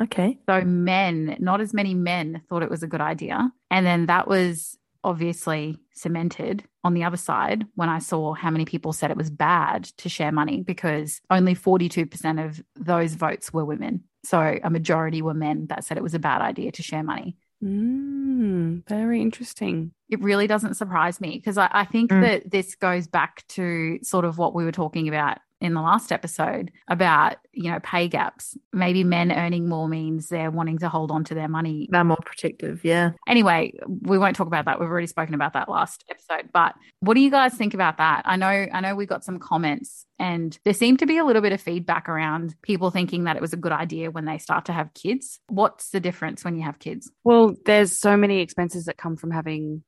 Okay. 0.00 0.38
So 0.48 0.60
men, 0.62 1.36
not 1.40 1.60
as 1.60 1.72
many 1.74 1.94
men 1.94 2.42
thought 2.48 2.62
it 2.62 2.70
was 2.70 2.82
a 2.82 2.86
good 2.86 3.00
idea. 3.00 3.50
And 3.70 3.86
then 3.86 4.06
that 4.06 4.28
was 4.28 4.76
obviously 5.02 5.78
cemented 5.92 6.64
on 6.82 6.94
the 6.94 7.04
other 7.04 7.16
side 7.16 7.64
when 7.74 7.88
I 7.88 7.98
saw 7.98 8.32
how 8.32 8.50
many 8.50 8.64
people 8.64 8.92
said 8.92 9.10
it 9.10 9.16
was 9.16 9.30
bad 9.30 9.84
to 9.98 10.08
share 10.08 10.32
money 10.32 10.62
because 10.62 11.20
only 11.30 11.54
42% 11.54 12.44
of 12.44 12.62
those 12.76 13.14
votes 13.14 13.52
were 13.52 13.64
women. 13.64 14.04
So 14.24 14.58
a 14.62 14.70
majority 14.70 15.20
were 15.20 15.34
men 15.34 15.66
that 15.66 15.84
said 15.84 15.96
it 15.98 16.02
was 16.02 16.14
a 16.14 16.18
bad 16.18 16.40
idea 16.40 16.72
to 16.72 16.82
share 16.82 17.02
money. 17.02 17.36
Mm. 17.62 18.86
Very 18.88 19.20
interesting. 19.20 19.92
It 20.08 20.20
really 20.22 20.46
doesn't 20.46 20.74
surprise 20.74 21.20
me 21.20 21.36
because 21.36 21.58
I, 21.58 21.68
I 21.70 21.84
think 21.84 22.10
Mm. 22.10 22.22
that 22.22 22.50
this 22.50 22.74
goes 22.74 23.06
back 23.06 23.46
to 23.48 23.98
sort 24.02 24.24
of 24.24 24.38
what 24.38 24.54
we 24.54 24.64
were 24.64 24.72
talking 24.72 25.08
about 25.08 25.38
in 25.64 25.74
the 25.74 25.80
last 25.80 26.12
episode 26.12 26.70
about, 26.88 27.36
you 27.52 27.70
know, 27.70 27.80
pay 27.82 28.08
gaps. 28.08 28.56
Maybe 28.72 29.02
men 29.02 29.32
earning 29.32 29.68
more 29.68 29.88
means 29.88 30.28
they're 30.28 30.50
wanting 30.50 30.78
to 30.78 30.88
hold 30.88 31.10
on 31.10 31.24
to 31.24 31.34
their 31.34 31.48
money 31.48 31.88
They're 31.90 32.04
more 32.04 32.18
protective. 32.24 32.84
Yeah. 32.84 33.12
anyway, 33.26 33.72
we 34.02 34.18
won't 34.18 34.36
talk 34.36 34.46
about 34.46 34.66
that. 34.66 34.78
We've 34.78 34.88
already 34.88 35.06
spoken 35.06 35.34
about 35.34 35.54
that 35.54 35.68
last 35.68 36.04
episode. 36.10 36.50
But 36.52 36.74
what 37.00 37.14
do 37.14 37.20
you 37.20 37.30
guys 37.30 37.54
think 37.54 37.74
about 37.74 37.98
that? 37.98 38.22
I 38.26 38.36
know, 38.36 38.66
I 38.72 38.80
know 38.80 38.94
we 38.94 39.06
got 39.06 39.24
some 39.24 39.38
comments 39.38 40.06
and 40.18 40.58
there 40.64 40.74
seemed 40.74 40.98
to 41.00 41.06
be 41.06 41.18
a 41.18 41.24
little 41.24 41.42
bit 41.42 41.52
of 41.52 41.60
feedback 41.60 42.08
around 42.08 42.54
people 42.62 42.90
thinking 42.90 43.24
that 43.24 43.36
it 43.36 43.42
was 43.42 43.52
a 43.52 43.58
good 43.58 43.72
idea 43.72 44.10
when 44.10 44.26
they 44.26 44.38
start 44.38 44.66
to 44.66 44.72
have 44.72 44.94
kids. 44.94 45.40
What's 45.48 45.90
the 45.90 46.00
difference 46.00 46.44
when 46.44 46.56
you 46.56 46.62
have 46.62 46.78
kids? 46.78 47.10
Well, 47.24 47.54
there's 47.64 47.98
so 47.98 48.16
many 48.16 48.40
expenses 48.40 48.84
that 48.84 48.96
come 48.96 49.16
from 49.16 49.30
having 49.30 49.82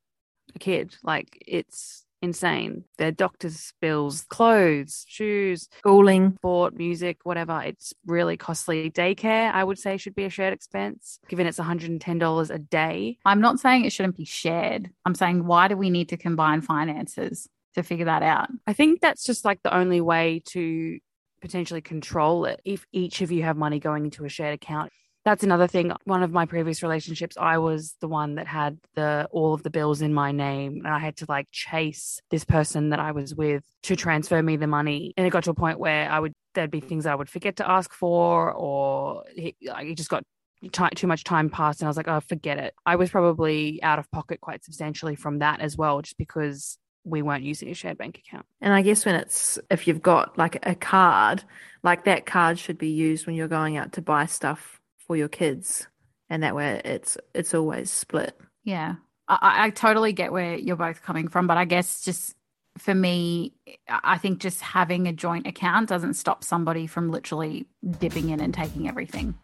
a 0.55 0.59
kid. 0.59 0.97
Like 1.03 1.43
it's 1.47 2.06
insane. 2.27 2.85
Their 2.99 3.13
doctor's 3.13 3.73
bills, 3.81 4.27
clothes, 4.29 5.05
shoes, 5.09 5.69
Schooling. 5.79 6.35
sport, 6.37 6.75
music, 6.77 7.19
whatever. 7.25 7.63
It's 7.65 7.95
really 8.05 8.37
costly. 8.37 8.91
Daycare, 8.91 9.53
I 9.53 9.65
would 9.65 9.79
say, 9.79 9.97
should 9.97 10.15
be 10.15 10.25
a 10.25 10.31
shared 10.31 10.53
expense, 10.53 11.19
given 11.29 11.47
it's 11.47 11.59
$110 11.59 12.51
a 12.51 12.59
day. 12.59 13.19
I'm 13.25 13.41
not 13.41 13.59
saying 13.61 13.85
it 13.85 13.93
shouldn't 13.93 14.17
be 14.17 14.25
shared. 14.25 14.91
I'm 15.05 15.15
saying 15.15 15.47
why 15.47 15.69
do 15.69 15.77
we 15.77 15.91
need 15.91 16.09
to 16.11 16.17
combine 16.17 16.61
finances 16.61 17.49
to 17.75 17.83
figure 17.83 18.07
that 18.07 18.23
out? 18.23 18.49
I 18.67 18.73
think 18.73 19.01
that's 19.01 19.25
just 19.25 19.45
like 19.45 19.63
the 19.63 19.75
only 19.75 20.01
way 20.01 20.43
to 20.47 20.99
potentially 21.41 21.81
control 21.83 22.45
it 22.47 22.61
if 22.65 22.87
each 22.93 23.21
of 23.21 23.31
you 23.31 23.43
have 23.45 23.57
money 23.57 23.79
going 23.79 24.05
into 24.05 24.25
a 24.25 24.29
shared 24.29 24.55
account. 24.55 24.91
That's 25.27 25.43
another 25.43 25.67
thing. 25.67 25.91
One 26.05 26.23
of 26.23 26.31
my 26.31 26.47
previous 26.47 26.85
relationships, 26.85 27.37
I 27.37 27.59
was 27.59 27.97
the 28.01 28.07
one 28.07 28.37
that 28.37 28.47
had 28.47 28.79
the 28.95 29.27
all 29.33 29.55
of 29.55 29.65
the 29.65 29.71
bills 29.71 30.01
in 30.01 30.15
my 30.15 30.31
name 30.31 30.83
and 30.85 30.95
I 30.95 31.01
had 31.01 31.17
to 31.17 31.27
like 31.29 31.49
chase 31.51 32.21
this 32.31 32.45
person 32.45 32.91
that 32.91 33.01
I 33.01 33.11
was 33.11 33.35
with 33.35 33.65
to 33.83 33.97
transfer 33.97 34.41
me 34.41 34.57
the 34.57 34.69
money. 34.69 35.15
And 35.17 35.27
it 35.27 35.31
got 35.31 35.43
to 35.45 35.51
a 35.51 35.55
point 35.55 35.81
where 35.81 36.09
I 36.09 36.21
would 36.21 36.33
there'd 36.55 36.71
be 36.71 36.79
things 36.79 37.07
I 37.07 37.15
would 37.17 37.29
forget 37.29 37.57
to 37.57 37.69
ask 37.69 37.93
for 37.93 38.53
or 38.53 39.25
he, 39.35 39.57
it 39.61 39.97
just 39.97 40.11
got 40.11 40.23
ti 40.63 40.85
too 40.95 41.09
much 41.09 41.25
time 41.25 41.51
passed 41.51 41.81
and 41.81 41.89
I 41.89 41.91
was 41.91 41.97
like, 41.97 42.07
oh, 42.07 42.21
forget 42.21 42.59
it. 42.59 42.75
I 42.87 42.95
was 42.95 43.11
probably 43.11 43.83
out 43.83 43.99
of 43.99 44.09
pocket 44.13 44.41
quite 44.41 44.65
substantially 44.65 45.17
from 45.17 45.41
that 45.41 45.61
as 45.61 45.77
well, 45.77 46.03
just 46.03 46.19
because 46.19 46.79
we 47.03 47.23
weren't 47.23 47.43
using 47.43 47.69
a 47.69 47.75
shared 47.75 47.99
bank 47.99 48.23
account. 48.25 48.47
And 48.61 48.73
I 48.73 48.83
guess 48.83 49.05
when 49.05 49.17
it's, 49.17 49.59
if 49.73 49.89
you've 49.89 50.03
got 50.03 50.39
like 50.39 50.65
a 50.65 50.77
card, 50.77 51.43
like 51.83 52.05
that 52.05 52.27
card 52.27 52.61
should 52.61 52.79
be 52.79 52.91
used 52.91 53.27
when 53.27 53.35
you're 53.35 53.49
going 53.49 53.77
out 53.77 53.95
to 53.95 54.03
buy 54.03 54.27
stuff 54.27 54.76
for 55.07 55.17
your 55.17 55.29
kids. 55.29 55.87
And 56.29 56.43
that 56.43 56.55
way 56.55 56.81
it's, 56.85 57.17
it's 57.35 57.55
always 57.55 57.91
split. 57.91 58.39
Yeah. 58.65 58.97
I, 59.29 59.67
I 59.67 59.71
totally 59.71 60.13
get 60.13 60.33
where 60.33 60.57
you're 60.57 60.77
both 60.77 61.03
coming 61.03 61.29
from, 61.29 61.47
but 61.47 61.57
I 61.57 61.65
guess 61.65 62.03
just 62.03 62.35
for 62.79 62.95
me, 62.95 63.55
I 63.89 64.19
think 64.19 64.39
just 64.41 64.61
having 64.61 65.09
a 65.09 65.13
joint 65.13 65.47
account 65.47 65.89
doesn't 65.89 66.15
stop 66.15 66.45
somebody 66.45 66.87
from 66.87 67.11
literally 67.11 67.67
dipping 67.99 68.31
in 68.31 68.41
and 68.41 68.53
taking 68.53 68.89
everything. 68.89 69.35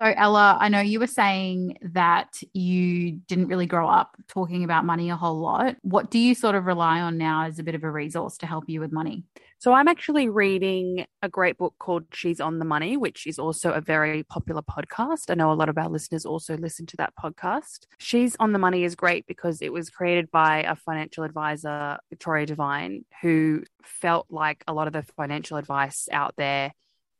So, 0.00 0.06
Ella, 0.16 0.56
I 0.60 0.68
know 0.68 0.80
you 0.80 1.00
were 1.00 1.08
saying 1.08 1.78
that 1.82 2.40
you 2.52 3.12
didn't 3.26 3.48
really 3.48 3.66
grow 3.66 3.88
up 3.88 4.14
talking 4.28 4.62
about 4.62 4.84
money 4.84 5.10
a 5.10 5.16
whole 5.16 5.40
lot. 5.40 5.74
What 5.82 6.08
do 6.08 6.20
you 6.20 6.36
sort 6.36 6.54
of 6.54 6.66
rely 6.66 7.00
on 7.00 7.18
now 7.18 7.46
as 7.46 7.58
a 7.58 7.64
bit 7.64 7.74
of 7.74 7.82
a 7.82 7.90
resource 7.90 8.38
to 8.38 8.46
help 8.46 8.68
you 8.68 8.78
with 8.78 8.92
money? 8.92 9.24
So 9.58 9.72
I'm 9.72 9.88
actually 9.88 10.28
reading 10.28 11.04
a 11.20 11.28
great 11.28 11.58
book 11.58 11.74
called 11.80 12.04
She's 12.12 12.40
on 12.40 12.60
the 12.60 12.64
Money, 12.64 12.96
which 12.96 13.26
is 13.26 13.40
also 13.40 13.72
a 13.72 13.80
very 13.80 14.22
popular 14.22 14.62
podcast. 14.62 15.30
I 15.30 15.34
know 15.34 15.50
a 15.50 15.54
lot 15.54 15.68
of 15.68 15.76
our 15.76 15.88
listeners 15.88 16.24
also 16.24 16.56
listen 16.56 16.86
to 16.86 16.96
that 16.98 17.14
podcast. 17.20 17.86
She's 17.98 18.36
on 18.38 18.52
the 18.52 18.60
Money 18.60 18.84
is 18.84 18.94
great 18.94 19.26
because 19.26 19.60
it 19.60 19.72
was 19.72 19.90
created 19.90 20.30
by 20.30 20.62
a 20.62 20.76
financial 20.76 21.24
advisor, 21.24 21.98
Victoria 22.08 22.46
Devine, 22.46 23.04
who 23.20 23.64
felt 23.82 24.28
like 24.30 24.62
a 24.68 24.72
lot 24.72 24.86
of 24.86 24.92
the 24.92 25.02
financial 25.16 25.56
advice 25.56 26.08
out 26.12 26.34
there 26.36 26.72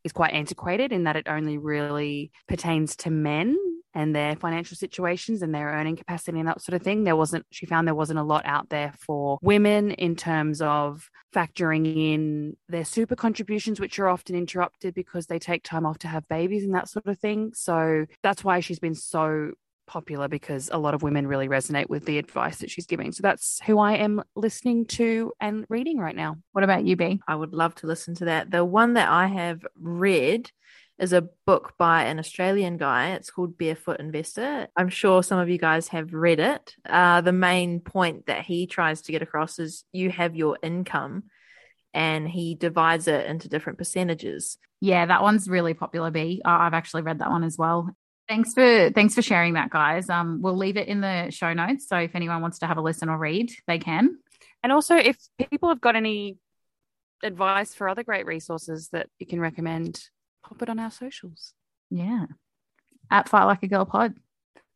is 0.09 0.13
quite 0.13 0.33
antiquated 0.33 0.91
in 0.91 1.05
that 1.05 1.17
it 1.17 1.29
only 1.29 1.59
really 1.59 2.31
pertains 2.49 2.97
to 2.97 3.11
men 3.11 3.57
and 3.95 4.15
their 4.15 4.37
financial 4.37 4.77
situations 4.77 5.43
and 5.43 5.55
their 5.55 5.69
earning 5.69 5.97
capacity 5.97 6.39
and 6.39 6.49
that 6.49 6.63
sort 6.63 6.75
of 6.75 6.83
thing. 6.83 7.05
There 7.05 7.17
wasn't, 7.17 7.45
she 7.51 7.67
found 7.67 7.87
there 7.87 7.95
wasn't 7.95 8.19
a 8.19 8.23
lot 8.23 8.47
out 8.47 8.71
there 8.71 8.95
for 8.99 9.39
women 9.43 9.91
in 9.93 10.17
terms 10.17 10.63
of 10.63 11.11
factoring 11.35 11.85
in 11.87 12.57
their 12.69 12.85
super 12.85 13.17
contributions, 13.17 13.81
which 13.81 13.99
are 13.99 14.09
often 14.09 14.35
interrupted 14.35 14.95
because 14.95 15.27
they 15.27 15.39
take 15.39 15.63
time 15.63 15.85
off 15.85 15.99
to 15.99 16.09
have 16.09 16.27
babies 16.29 16.65
and 16.65 16.75
that 16.75 16.89
sort 16.89 17.07
of 17.07 17.19
thing. 17.19 17.53
So 17.55 18.07
that's 18.23 18.43
why 18.45 18.61
she's 18.61 18.79
been 18.79 18.95
so 18.95 19.53
popular 19.89 20.29
because 20.29 20.71
a 20.73 20.79
lot 20.79 20.95
of 20.95 21.03
women 21.03 21.27
really 21.27 21.49
resonate 21.49 21.89
with 21.89 22.05
the 22.05 22.19
advice 22.19 22.59
that 22.59 22.71
she's 22.71 22.87
giving. 22.87 23.11
So 23.11 23.23
that's 23.23 23.61
who 23.67 23.81
I 23.81 23.95
am 23.95 24.23
listening 24.37 24.87
to 24.87 25.33
and 25.41 25.67
reading 25.69 25.99
right 25.99 26.15
now. 26.15 26.37
What 26.53 26.63
about 26.63 26.85
you, 26.85 26.95
B? 26.95 27.21
I 27.27 27.35
would 27.35 27.53
love 27.53 27.75
to 27.77 27.87
listen 27.87 28.15
to 28.17 28.27
that. 28.27 28.51
The 28.51 28.65
one 28.65 28.95
that 28.95 29.09
I 29.09 29.27
have 29.27 29.67
read 29.75 30.51
is 30.99 31.13
a 31.13 31.29
book 31.47 31.75
by 31.79 32.05
an 32.05 32.19
Australian 32.19 32.77
guy. 32.77 33.11
It's 33.11 33.31
called 33.31 33.57
Barefoot 33.57 34.01
Investor. 34.01 34.69
I'm 34.77 34.89
sure 34.89 35.23
some 35.23 35.39
of 35.39 35.49
you 35.49 35.59
guys 35.59 35.89
have 35.89 36.13
read 36.13 36.41
it. 36.41 36.75
Uh, 36.89 37.21
the 37.21 37.33
main 37.33 37.81
point 37.81 38.27
that 38.27 38.45
he 38.45 38.67
tries 38.67 39.03
to 39.03 39.13
get 39.13 39.23
across 39.23 39.59
is 39.59 39.85
you 39.93 40.11
have 40.11 40.37
your 40.37 40.59
income 40.63 41.25
and 41.95 42.29
he 42.29 42.55
divides 42.55 43.09
it 43.09 43.27
into 43.27 43.49
different 43.49 43.79
percentages. 43.79 44.59
Yeah, 44.81 45.07
that 45.07 45.23
one's 45.23 45.49
really 45.49 45.75
popular, 45.75 46.11
B. 46.11 46.43
I- 46.45 46.67
I've 46.67 46.75
actually 46.75 47.03
read 47.03 47.21
that 47.21 47.31
one 47.31 47.45
as 47.45 47.57
well. 47.57 47.91
Thanks 48.29 48.53
for 48.53 48.91
thanks 48.91 49.15
for 49.15 49.23
sharing 49.23 49.55
that, 49.55 49.71
guys. 49.71 50.11
Um, 50.11 50.43
we'll 50.43 50.57
leave 50.57 50.77
it 50.77 50.87
in 50.87 51.01
the 51.01 51.31
show 51.31 51.55
notes. 51.55 51.89
So 51.89 51.97
if 51.97 52.15
anyone 52.15 52.43
wants 52.43 52.59
to 52.59 52.67
have 52.67 52.77
a 52.77 52.83
listen 52.83 53.09
or 53.09 53.17
read, 53.17 53.51
they 53.67 53.79
can. 53.79 54.19
And 54.63 54.71
also, 54.71 54.97
if 54.97 55.17
people 55.51 55.71
have 55.71 55.81
got 55.81 55.97
any 55.97 56.37
advice 57.23 57.75
for 57.75 57.89
other 57.89 58.03
great 58.03 58.27
resources 58.27 58.91
that 58.93 59.09
you 59.19 59.27
can 59.27 59.41
recommend, 59.41 60.03
pop 60.45 60.61
it 60.63 60.69
on 60.69 60.79
our 60.79 60.91
socials. 60.91 61.55
Yeah. 61.91 62.27
At 63.11 63.29
Fight 63.29 63.45
Like 63.45 63.63
a 63.63 63.69
Girl 63.69 63.87
Pod. 63.87 64.15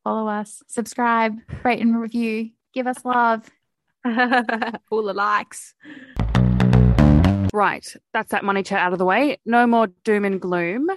Follow 0.04 0.28
us, 0.28 0.62
subscribe, 0.66 1.36
rate 1.62 1.80
and 1.80 2.00
review, 2.00 2.50
give 2.72 2.86
us 2.86 3.04
love. 3.04 3.48
Full 4.88 5.04
the 5.04 5.14
likes. 5.14 5.74
Right, 7.52 7.86
that's 8.12 8.30
that 8.30 8.44
money 8.44 8.62
chat 8.62 8.80
out 8.80 8.92
of 8.92 8.98
the 8.98 9.04
way. 9.04 9.38
No 9.44 9.66
more 9.66 9.88
doom 10.04 10.24
and 10.24 10.40
gloom. 10.40 10.88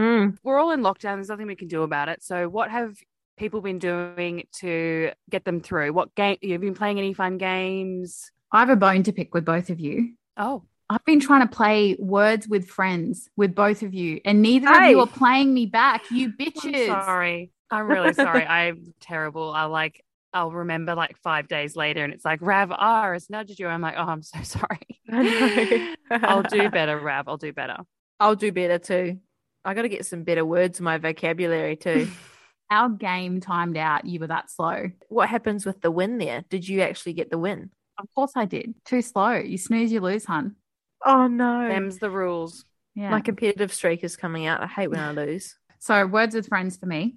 Mm. 0.00 0.38
We're 0.42 0.58
all 0.58 0.70
in 0.70 0.80
lockdown. 0.80 1.16
There's 1.16 1.28
nothing 1.28 1.46
we 1.46 1.56
can 1.56 1.68
do 1.68 1.82
about 1.82 2.08
it. 2.08 2.22
So, 2.22 2.48
what 2.48 2.70
have 2.70 2.96
people 3.36 3.60
been 3.60 3.78
doing 3.78 4.44
to 4.60 5.10
get 5.28 5.44
them 5.44 5.60
through? 5.60 5.92
What 5.92 6.14
game? 6.14 6.38
You've 6.40 6.60
been 6.62 6.74
playing 6.74 6.98
any 6.98 7.12
fun 7.12 7.36
games? 7.36 8.30
I 8.50 8.60
have 8.60 8.70
a 8.70 8.76
bone 8.76 9.02
to 9.04 9.12
pick 9.12 9.34
with 9.34 9.44
both 9.44 9.68
of 9.68 9.78
you. 9.78 10.14
Oh, 10.36 10.62
I've 10.88 11.04
been 11.04 11.20
trying 11.20 11.46
to 11.46 11.54
play 11.54 11.96
words 11.98 12.48
with 12.48 12.66
friends 12.66 13.28
with 13.36 13.54
both 13.54 13.82
of 13.82 13.92
you, 13.92 14.20
and 14.24 14.40
neither 14.40 14.70
of 14.70 14.90
you 14.90 15.00
are 15.00 15.06
playing 15.06 15.52
me 15.52 15.66
back. 15.66 16.10
You 16.10 16.28
I'm 16.40 16.46
bitches. 16.46 16.86
sorry. 16.86 17.50
I'm 17.70 17.86
really 17.86 18.14
sorry. 18.14 18.46
I'm 18.46 18.94
terrible. 19.00 19.52
I 19.52 19.64
like. 19.64 20.02
I'll 20.32 20.52
remember 20.52 20.94
like 20.94 21.16
five 21.18 21.48
days 21.48 21.74
later, 21.76 22.04
and 22.04 22.14
it's 22.14 22.24
like 22.24 22.38
Rav 22.40 22.72
R 22.72 23.12
has 23.12 23.28
nudged 23.28 23.58
you. 23.58 23.66
I'm 23.66 23.80
like, 23.80 23.96
oh, 23.98 24.02
I'm 24.04 24.22
so 24.22 24.40
sorry. 24.44 25.90
I'll 26.10 26.42
do 26.44 26.70
better, 26.70 26.98
Rav. 26.98 27.28
I'll 27.28 27.36
do 27.36 27.52
better. 27.52 27.78
I'll 28.18 28.36
do 28.36 28.50
better 28.52 28.78
too. 28.78 29.18
I 29.64 29.74
got 29.74 29.82
to 29.82 29.88
get 29.88 30.06
some 30.06 30.22
better 30.22 30.44
words 30.44 30.78
in 30.78 30.84
my 30.84 30.98
vocabulary 30.98 31.76
too. 31.76 32.08
Our 32.70 32.88
game 32.88 33.40
timed 33.40 33.76
out. 33.76 34.04
You 34.04 34.20
were 34.20 34.28
that 34.28 34.50
slow. 34.50 34.90
what 35.08 35.28
happens 35.28 35.66
with 35.66 35.80
the 35.80 35.90
win 35.90 36.18
there? 36.18 36.44
Did 36.48 36.68
you 36.68 36.82
actually 36.82 37.14
get 37.14 37.30
the 37.30 37.38
win? 37.38 37.70
Of 37.98 38.06
course 38.14 38.32
I 38.36 38.44
did. 38.44 38.74
Too 38.84 39.02
slow. 39.02 39.32
You 39.32 39.58
snooze, 39.58 39.92
you 39.92 40.00
lose, 40.00 40.24
hun. 40.24 40.56
Oh 41.04 41.26
no. 41.26 41.68
Them's 41.68 41.98
the 41.98 42.10
rules. 42.10 42.64
Yeah. 42.94 43.10
My 43.10 43.20
competitive 43.20 43.72
streak 43.72 44.04
is 44.04 44.16
coming 44.16 44.46
out. 44.46 44.62
I 44.62 44.66
hate 44.66 44.88
when 44.88 45.00
I 45.00 45.12
lose. 45.12 45.56
so 45.78 46.06
words 46.06 46.34
with 46.34 46.48
friends 46.48 46.76
for 46.76 46.86
me, 46.86 47.16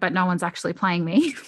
but 0.00 0.12
no 0.12 0.26
one's 0.26 0.42
actually 0.42 0.72
playing 0.72 1.04
me. 1.04 1.34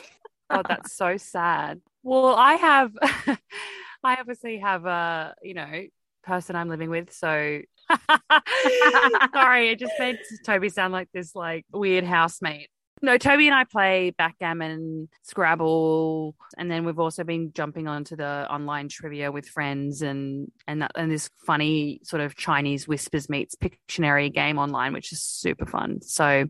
Oh, 0.50 0.62
that's 0.66 0.94
so 0.94 1.18
sad. 1.18 1.82
Well, 2.02 2.34
I 2.34 2.54
have, 2.54 2.92
I 3.02 4.16
obviously 4.18 4.56
have 4.56 4.86
a, 4.86 5.34
you 5.42 5.52
know, 5.52 5.84
person 6.22 6.56
I'm 6.56 6.70
living 6.70 6.88
with. 6.88 7.12
So 7.12 7.60
sorry, 9.32 9.70
it 9.70 9.78
just 9.78 9.92
made 9.98 10.18
Toby 10.44 10.68
sound 10.68 10.92
like 10.92 11.08
this 11.12 11.34
like 11.34 11.64
weird 11.72 12.04
housemate. 12.04 12.68
No, 13.00 13.16
Toby 13.16 13.46
and 13.46 13.54
I 13.54 13.64
play 13.64 14.10
backgammon, 14.10 15.08
Scrabble, 15.22 16.34
and 16.56 16.70
then 16.70 16.84
we've 16.84 16.98
also 16.98 17.22
been 17.22 17.52
jumping 17.52 17.86
onto 17.86 18.16
the 18.16 18.46
online 18.50 18.88
trivia 18.88 19.30
with 19.30 19.48
friends 19.48 20.02
and 20.02 20.50
and 20.66 20.82
that, 20.82 20.92
and 20.96 21.10
this 21.10 21.30
funny 21.46 22.00
sort 22.02 22.22
of 22.22 22.34
Chinese 22.34 22.88
whispers 22.88 23.28
meets 23.28 23.54
Pictionary 23.54 24.32
game 24.32 24.58
online, 24.58 24.92
which 24.92 25.12
is 25.12 25.22
super 25.22 25.66
fun. 25.66 26.02
So 26.02 26.46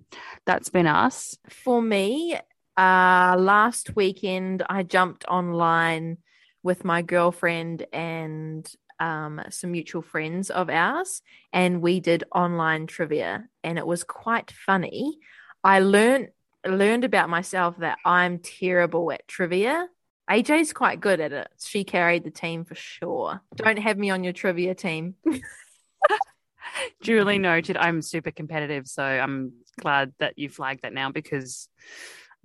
that's 0.46 0.70
been 0.70 0.87
us. 0.87 1.37
For 1.51 1.83
me, 1.83 2.35
uh, 2.79 3.37
last 3.38 3.94
weekend 3.94 4.62
I 4.68 4.85
jumped 4.85 5.27
online 5.27 6.18
with 6.62 6.85
my 6.85 7.03
girlfriend 7.03 7.87
and 7.92 8.70
um, 9.00 9.40
some 9.50 9.72
mutual 9.72 10.02
friends 10.02 10.50
of 10.50 10.70
ours, 10.70 11.22
and 11.52 11.80
we 11.82 12.00
did 12.00 12.24
online 12.34 12.87
trivia, 12.87 13.48
and 13.62 13.78
it 13.78 13.87
was 13.87 14.04
quite 14.04 14.50
funny. 14.50 15.18
I 15.62 15.80
learned 15.80 16.28
learned 16.66 17.04
about 17.04 17.30
myself 17.30 17.76
that 17.78 17.98
I'm 18.04 18.38
terrible 18.38 19.12
at 19.12 19.26
trivia. 19.28 19.88
AJ's 20.28 20.72
quite 20.72 21.00
good 21.00 21.20
at 21.20 21.32
it. 21.32 21.48
She 21.58 21.84
carried 21.84 22.24
the 22.24 22.30
team 22.30 22.64
for 22.64 22.74
sure. 22.74 23.40
Don't 23.54 23.78
have 23.78 23.96
me 23.96 24.11
on 24.11 24.24
your 24.24 24.34
trivia 24.34 24.74
team. 24.74 25.14
Duly 27.02 27.38
noted. 27.38 27.76
I'm 27.76 28.02
super 28.02 28.30
competitive, 28.30 28.87
so 28.87 29.02
I'm 29.02 29.52
glad 29.80 30.12
that 30.18 30.38
you 30.38 30.50
flagged 30.50 30.82
that 30.82 30.92
now 30.92 31.11
because 31.11 31.68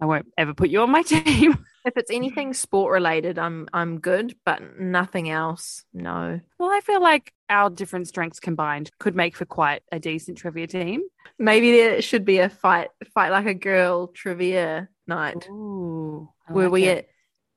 I 0.01 0.05
won't 0.05 0.27
ever 0.37 0.53
put 0.53 0.69
you 0.69 0.81
on 0.81 0.91
my 0.91 1.01
team. 1.03 1.65
if 1.85 1.97
it's 1.97 2.11
anything 2.11 2.53
sport 2.53 2.91
related, 2.91 3.37
I'm 3.37 3.67
I'm 3.73 3.99
good, 3.99 4.35
but 4.45 4.79
nothing 4.79 5.29
else. 5.29 5.83
No. 5.93 6.39
well, 6.57 6.69
I 6.69 6.81
feel 6.81 7.01
like 7.01 7.33
our 7.49 7.69
different 7.69 8.07
strengths 8.07 8.39
combined 8.39 8.91
could 8.99 9.15
make 9.15 9.35
for 9.35 9.45
quite 9.45 9.83
a 9.91 9.99
decent 9.99 10.37
trivia 10.37 10.67
team. 10.67 11.01
Maybe 11.37 11.71
there 11.71 12.01
should 12.01 12.25
be 12.25 12.39
a 12.39 12.49
fight 12.49 12.89
fight 13.13 13.29
like 13.29 13.45
a 13.45 13.53
girl 13.53 14.07
trivia 14.07 14.89
night 15.07 15.47
Ooh, 15.49 16.29
I 16.47 16.53
where 16.53 16.69
we 16.69 16.85
it. 16.85 17.09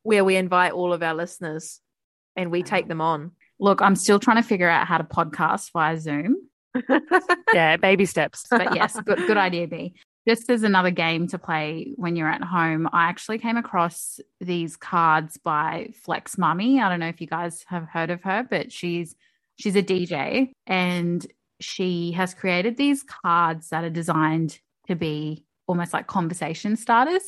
where 0.02 0.24
we 0.24 0.36
invite 0.36 0.72
all 0.72 0.92
of 0.92 1.02
our 1.02 1.14
listeners 1.14 1.80
and 2.36 2.50
we 2.50 2.62
take 2.62 2.84
uh-huh. 2.84 2.88
them 2.88 3.00
on. 3.00 3.32
Look, 3.58 3.80
I'm 3.80 3.96
still 3.96 4.18
trying 4.18 4.36
to 4.36 4.46
figure 4.46 4.68
out 4.68 4.86
how 4.86 4.98
to 4.98 5.04
podcast 5.04 5.72
via 5.72 5.98
Zoom. 5.98 6.36
yeah, 7.54 7.78
baby 7.78 8.04
steps. 8.04 8.44
But 8.50 8.74
yes, 8.74 9.00
good, 9.00 9.18
good 9.26 9.38
idea, 9.38 9.66
B. 9.66 9.94
Just 10.26 10.50
as 10.50 10.64
another 10.64 10.90
game 10.90 11.28
to 11.28 11.38
play 11.38 11.92
when 11.96 12.16
you're 12.16 12.30
at 12.30 12.42
home, 12.42 12.88
I 12.92 13.04
actually 13.04 13.38
came 13.38 13.56
across 13.56 14.18
these 14.40 14.76
cards 14.76 15.36
by 15.36 15.92
Flex 16.02 16.34
Mami. 16.34 16.80
I 16.80 16.88
don't 16.88 17.00
know 17.00 17.08
if 17.08 17.20
you 17.20 17.28
guys 17.28 17.64
have 17.68 17.86
heard 17.88 18.10
of 18.10 18.22
her, 18.22 18.46
but 18.48 18.72
she's 18.72 19.14
she's 19.56 19.76
a 19.76 19.82
DJ 19.82 20.50
and 20.66 21.24
she 21.60 22.12
has 22.12 22.34
created 22.34 22.76
these 22.76 23.02
cards 23.02 23.68
that 23.70 23.84
are 23.84 23.90
designed 23.90 24.58
to 24.88 24.94
be 24.94 25.44
almost 25.66 25.92
like 25.92 26.06
conversation 26.06 26.76
starters 26.76 27.22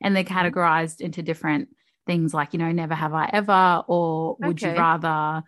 and 0.00 0.14
they're 0.14 0.24
categorized 0.24 1.00
into 1.00 1.22
different 1.22 1.68
things 2.06 2.34
like, 2.34 2.52
you 2.52 2.58
know, 2.58 2.70
never 2.72 2.94
have 2.94 3.14
I 3.14 3.30
ever 3.32 3.82
or 3.86 4.36
would 4.40 4.60
you 4.60 4.72
rather. 4.72 5.42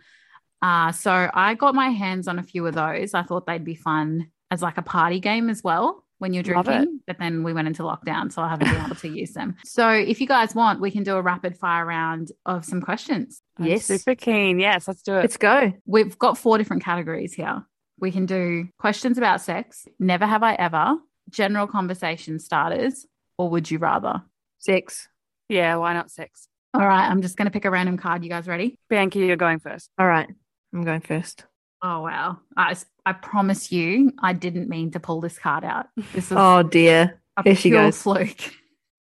Uh, 0.62 0.93
so 0.93 1.31
I 1.33 1.55
got 1.55 1.75
my 1.75 1.90
hands 1.90 2.29
on 2.29 2.38
a 2.38 2.43
few 2.43 2.67
of 2.67 2.75
those. 2.75 3.14
I 3.14 3.23
thought 3.23 3.47
they'd 3.47 3.64
be 3.64 3.75
fun 3.75 4.31
as 4.51 4.62
like 4.62 4.79
a 4.79 4.83
party 4.83 5.21
game 5.21 5.51
as 5.51 5.62
well 5.62 6.04
when 6.24 6.32
you're 6.32 6.42
drinking. 6.42 7.00
But 7.06 7.18
then 7.18 7.42
we 7.42 7.52
went 7.52 7.68
into 7.68 7.82
lockdown, 7.82 8.32
so 8.32 8.40
I 8.40 8.48
haven't 8.48 8.70
been 8.70 8.82
able 8.82 8.94
to 8.96 9.08
use 9.08 9.32
them. 9.34 9.56
So 9.66 9.90
if 9.90 10.22
you 10.22 10.26
guys 10.26 10.54
want, 10.54 10.80
we 10.80 10.90
can 10.90 11.02
do 11.02 11.16
a 11.16 11.20
rapid 11.22 11.58
fire 11.58 11.84
round 11.84 12.32
of 12.46 12.64
some 12.64 12.80
questions. 12.80 13.42
I'm 13.58 13.66
Yes. 13.66 13.84
super 13.84 14.14
keen. 14.14 14.58
Yes, 14.58 14.88
let's 14.88 15.02
do 15.02 15.12
it. 15.16 15.20
Let's 15.20 15.37
go. 15.37 15.74
We've 15.84 16.18
got 16.18 16.38
four 16.38 16.56
different 16.56 16.82
categories 16.82 17.34
here. 17.34 17.66
We 18.00 18.10
can 18.10 18.24
do 18.24 18.68
questions 18.78 19.18
about 19.18 19.42
sex, 19.42 19.87
never 19.98 20.24
have 20.24 20.42
I 20.42 20.54
ever, 20.54 20.96
general 21.28 21.66
conversation 21.66 22.38
starters, 22.38 23.06
or 23.37 23.50
would 23.50 23.70
you 23.70 23.76
rather? 23.78 24.22
Six. 24.58 25.08
yeah, 25.50 25.76
why 25.76 25.92
not 25.92 26.10
six? 26.10 26.48
All 26.72 26.87
right, 26.87 27.06
I'm 27.06 27.20
just 27.20 27.37
going 27.37 27.46
to 27.46 27.52
pick 27.52 27.66
a 27.66 27.70
random 27.70 27.98
card. 27.98 28.24
You 28.24 28.30
guys 28.30 28.48
ready? 28.48 28.78
Bianca, 28.88 29.18
you're 29.18 29.37
going 29.37 29.60
first. 29.60 29.90
All 29.98 30.06
right. 30.08 30.28
I'm 30.72 30.82
going 30.84 31.02
first. 31.02 31.44
Oh, 31.87 32.01
wow. 32.01 32.38
I, 32.57 32.75
I 33.05 33.12
promise 33.12 33.70
you, 33.70 34.12
I 34.18 34.33
didn't 34.33 34.70
mean 34.70 34.92
to 34.92 35.01
pull 35.01 35.20
this 35.20 35.38
card 35.38 35.64
out. 35.64 35.87
This 36.14 36.31
is 36.31 36.37
Oh 36.37 36.62
dear. 36.62 37.20
a 37.37 37.42
here 37.42 37.55
she 37.55 37.68
goes. 37.68 38.01
fluke. 38.01 38.38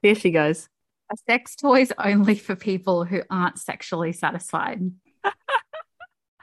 Here 0.02 0.14
she 0.14 0.30
goes. 0.30 0.68
A 1.10 1.16
sex 1.26 1.56
toys 1.56 1.92
only 1.98 2.34
for 2.34 2.54
people 2.54 3.04
who 3.04 3.22
aren't 3.30 3.58
sexually 3.58 4.12
satisfied. 4.12 4.82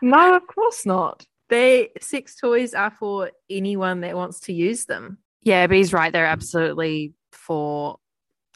No, 0.02 0.36
of 0.36 0.48
course 0.48 0.84
not. 0.86 1.26
They 1.50 1.90
sex 2.02 2.36
toys 2.36 2.74
are 2.74 2.90
for 2.90 3.30
anyone 3.50 4.02
that 4.02 4.16
wants 4.16 4.40
to 4.42 4.54
use 4.54 4.86
them. 4.86 5.20
Yeah, 5.44 5.68
B's 5.68 5.94
right. 5.94 6.12
They're 6.12 6.26
absolutely 6.26 7.14
for 7.32 7.98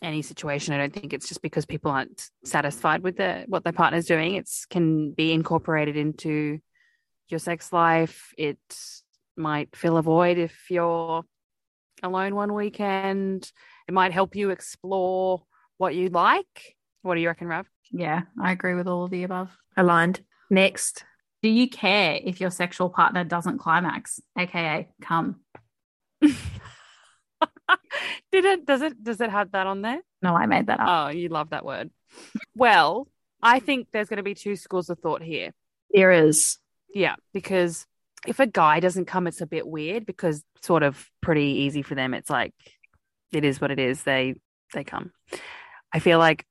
any 0.01 0.23
situation. 0.23 0.73
I 0.73 0.77
don't 0.77 0.91
think 0.93 1.13
it's 1.13 1.27
just 1.27 1.43
because 1.43 1.65
people 1.67 1.91
aren't 1.91 2.29
satisfied 2.43 3.03
with 3.03 3.17
the, 3.17 3.45
what 3.47 3.63
their 3.63 3.73
partner's 3.73 4.07
doing. 4.07 4.33
It 4.35 4.49
can 4.71 5.11
be 5.11 5.33
incorporated 5.33 5.97
into 5.97 6.59
your 7.29 7.39
sex 7.39 7.71
life. 7.73 8.33
It 8.37 8.59
might 9.35 9.75
fill 9.75 9.97
a 9.97 10.01
void 10.01 10.37
if 10.37 10.69
you're 10.69 11.23
alone 12.03 12.35
one 12.35 12.53
weekend. 12.53 13.51
It 13.87 13.93
might 13.93 14.13
help 14.13 14.35
you 14.35 14.49
explore 14.49 15.43
what 15.77 15.95
you 15.95 16.09
like. 16.09 16.75
What 17.01 17.15
do 17.15 17.21
you 17.21 17.27
reckon, 17.27 17.47
Rav? 17.47 17.67
Yeah, 17.91 18.23
I 18.41 18.51
agree 18.51 18.73
with 18.75 18.87
all 18.87 19.03
of 19.03 19.11
the 19.11 19.23
above. 19.23 19.55
Aligned. 19.77 20.21
Next. 20.49 21.05
Do 21.43 21.49
you 21.49 21.69
care 21.69 22.19
if 22.23 22.41
your 22.41 22.49
sexual 22.49 22.89
partner 22.89 23.23
doesn't 23.23 23.59
climax, 23.59 24.19
aka 24.37 24.89
come? 25.01 25.41
Did 26.21 26.31
it? 28.45 28.65
Does 28.65 28.81
it? 28.81 29.03
Does 29.03 29.21
it 29.21 29.29
have 29.29 29.51
that 29.51 29.67
on 29.67 29.81
there? 29.81 29.99
No, 30.21 30.35
I 30.35 30.47
made 30.47 30.67
that 30.67 30.79
up. 30.79 30.87
Oh, 30.89 31.09
you 31.09 31.29
love 31.29 31.51
that 31.51 31.63
word. 31.65 31.91
Well, 32.55 33.07
I 33.41 33.59
think 33.59 33.87
there's 33.93 34.09
going 34.09 34.17
to 34.17 34.23
be 34.23 34.33
two 34.33 34.55
schools 34.55 34.89
of 34.89 34.99
thought 34.99 35.21
here. 35.21 35.51
There 35.93 36.11
is. 36.11 36.57
Yeah, 36.95 37.15
because 37.33 37.85
if 38.25 38.39
a 38.39 38.47
guy 38.47 38.79
doesn't 38.79 39.05
come, 39.05 39.27
it's 39.27 39.41
a 39.41 39.45
bit 39.45 39.67
weird 39.67 40.05
because 40.05 40.43
sort 40.61 40.81
of 40.81 41.11
pretty 41.21 41.43
easy 41.43 41.81
for 41.81 41.93
them. 41.93 42.13
It's 42.13 42.29
like 42.29 42.53
it 43.33 43.43
is 43.43 43.59
what 43.59 43.69
it 43.69 43.79
is. 43.79 44.01
They 44.03 44.35
they 44.73 44.85
come. 44.85 45.11
I 45.91 45.99
feel 45.99 46.19
like 46.19 46.45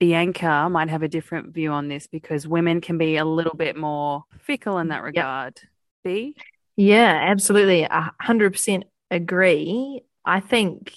Bianca 0.00 0.68
might 0.68 0.90
have 0.90 1.04
a 1.04 1.08
different 1.08 1.54
view 1.54 1.70
on 1.70 1.86
this 1.86 2.08
because 2.08 2.46
women 2.46 2.80
can 2.80 2.98
be 2.98 3.16
a 3.16 3.24
little 3.24 3.54
bit 3.54 3.76
more 3.76 4.24
fickle 4.40 4.78
in 4.78 4.88
that 4.88 5.04
regard. 5.04 5.60
B? 6.02 6.34
Yeah, 6.76 7.16
absolutely. 7.30 7.84
A 7.84 8.12
hundred 8.20 8.50
percent 8.50 8.84
agree. 9.12 10.02
I 10.24 10.40
think 10.40 10.92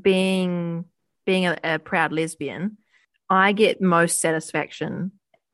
being 0.00 0.86
being 1.26 1.46
a, 1.46 1.58
a 1.62 1.78
proud 1.78 2.12
lesbian, 2.12 2.78
I 3.28 3.52
get 3.52 3.82
most 3.82 4.22
satisfaction 4.22 5.12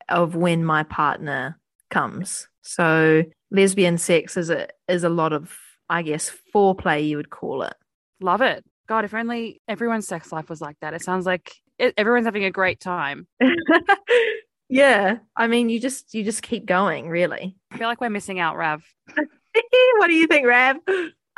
of 0.08 0.36
when 0.36 0.64
my 0.64 0.84
partner 0.84 1.58
comes. 1.90 2.48
So 2.62 3.22
lesbian 3.50 3.98
sex 3.98 4.36
is 4.36 4.50
a 4.50 4.68
is 4.88 5.04
a 5.04 5.08
lot 5.08 5.32
of, 5.32 5.56
I 5.88 6.02
guess, 6.02 6.32
foreplay 6.54 7.06
you 7.06 7.16
would 7.16 7.30
call 7.30 7.62
it. 7.62 7.74
Love 8.20 8.40
it. 8.40 8.64
God, 8.88 9.04
if 9.04 9.14
only 9.14 9.60
everyone's 9.68 10.06
sex 10.06 10.32
life 10.32 10.48
was 10.48 10.60
like 10.60 10.76
that. 10.80 10.94
It 10.94 11.02
sounds 11.02 11.26
like 11.26 11.52
it, 11.78 11.94
everyone's 11.96 12.26
having 12.26 12.44
a 12.44 12.50
great 12.50 12.80
time. 12.80 13.26
yeah. 14.68 15.18
I 15.36 15.46
mean 15.46 15.68
you 15.68 15.80
just 15.80 16.14
you 16.14 16.24
just 16.24 16.42
keep 16.42 16.66
going, 16.66 17.08
really. 17.08 17.56
I 17.70 17.78
feel 17.78 17.88
like 17.88 18.00
we're 18.00 18.10
missing 18.10 18.40
out, 18.40 18.56
Rav. 18.56 18.84
what 19.16 20.06
do 20.08 20.14
you 20.14 20.26
think, 20.26 20.46
Rav? 20.46 20.76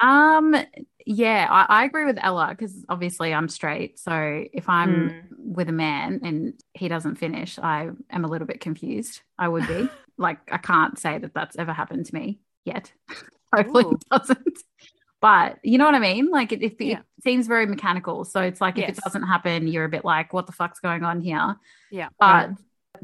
Um, 0.01 0.57
yeah, 1.07 1.47
I, 1.51 1.81
I 1.81 1.85
agree 1.85 2.05
with 2.05 2.19
Ella 2.21 2.49
because 2.51 2.85
obviously 2.89 3.33
I'm 3.35 3.49
straight. 3.49 3.99
So 3.99 4.45
if 4.53 4.69
I'm 4.69 5.11
Mm. 5.11 5.23
with 5.39 5.69
a 5.69 5.73
man 5.73 6.21
and 6.23 6.55
he 6.75 6.89
doesn't 6.89 7.17
finish, 7.17 7.59
I 7.59 7.91
am 8.11 8.25
a 8.25 8.29
little 8.29 8.47
bit 8.47 8.61
confused. 8.61 9.23
I 9.39 9.49
would 9.49 9.67
be 9.67 9.89
like, 10.19 10.39
I 10.51 10.59
can't 10.59 10.99
say 10.99 11.19
that 11.19 11.35
that's 11.35 11.57
ever 11.57 11.73
happened 11.73 12.07
to 12.07 12.15
me 12.15 12.41
yet. 12.65 12.93
Hopefully 13.55 13.85
Ooh. 13.85 13.93
it 13.93 14.05
doesn't. 14.11 14.59
But 15.21 15.59
you 15.65 15.79
know 15.79 15.87
what 15.87 15.95
I 15.95 15.99
mean? 15.99 16.31
Like 16.31 16.53
it, 16.53 16.63
it, 16.63 16.77
Yeah. 16.81 16.99
it 16.99 17.25
seems 17.25 17.47
very 17.47 17.67
mechanical. 17.67 18.25
So 18.25 18.41
it's 18.41 18.61
like 18.61 18.79
if 18.79 18.89
it 18.91 18.97
doesn't 18.97 19.23
happen, 19.25 19.67
you're 19.67 19.85
a 19.85 19.89
bit 19.89 20.05
like, 20.05 20.33
what 20.33 20.47
the 20.47 20.53
fuck's 20.53 20.81
going 20.81 21.03
on 21.03 21.21
here? 21.21 21.57
Yeah. 21.91 22.09
But 22.21 22.51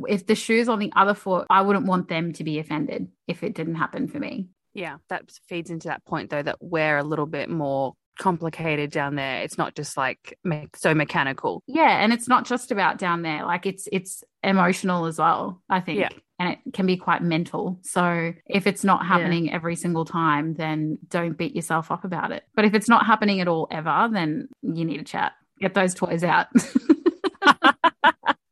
if 0.06 0.26
the 0.26 0.34
shoe's 0.34 0.68
on 0.68 0.78
the 0.78 0.92
other 0.94 1.14
foot, 1.14 1.46
I 1.50 1.62
wouldn't 1.62 1.86
want 1.86 2.08
them 2.08 2.32
to 2.34 2.44
be 2.44 2.58
offended 2.58 3.08
if 3.26 3.42
it 3.42 3.54
didn't 3.54 3.76
happen 3.76 4.06
for 4.08 4.18
me. 4.18 4.48
Yeah, 4.74 4.96
that 5.08 5.30
feeds 5.48 5.70
into 5.70 5.88
that 5.88 6.04
point 6.04 6.30
though 6.30 6.42
that 6.42 6.56
we're 6.60 6.98
a 6.98 7.04
little 7.04 7.26
bit 7.26 7.48
more 7.48 7.94
complicated 8.18 8.90
down 8.90 9.14
there. 9.14 9.42
It's 9.42 9.58
not 9.58 9.74
just 9.74 9.96
like 9.96 10.36
so 10.74 10.94
mechanical. 10.94 11.62
Yeah, 11.66 12.02
and 12.02 12.12
it's 12.12 12.28
not 12.28 12.44
just 12.44 12.70
about 12.72 12.98
down 12.98 13.22
there. 13.22 13.44
Like 13.44 13.66
it's 13.66 13.88
it's 13.92 14.24
emotional 14.42 15.06
as 15.06 15.18
well, 15.18 15.62
I 15.68 15.80
think. 15.80 16.00
Yeah. 16.00 16.08
And 16.44 16.58
it 16.64 16.74
can 16.74 16.84
be 16.84 16.98
quite 16.98 17.22
mental. 17.22 17.78
So 17.82 18.32
if 18.46 18.66
it's 18.66 18.84
not 18.84 19.06
happening 19.06 19.50
every 19.52 19.76
single 19.76 20.04
time, 20.04 20.54
then 20.54 20.98
don't 21.08 21.38
beat 21.38 21.56
yourself 21.56 21.90
up 21.90 22.04
about 22.04 22.32
it. 22.32 22.44
But 22.54 22.66
if 22.66 22.74
it's 22.74 22.88
not 22.88 23.06
happening 23.06 23.40
at 23.40 23.48
all 23.48 23.66
ever, 23.70 24.08
then 24.12 24.48
you 24.62 24.84
need 24.84 24.98
to 24.98 25.04
chat. 25.04 25.32
Get 25.60 25.72
those 25.72 25.94
toys 25.94 26.22
out. 26.22 26.48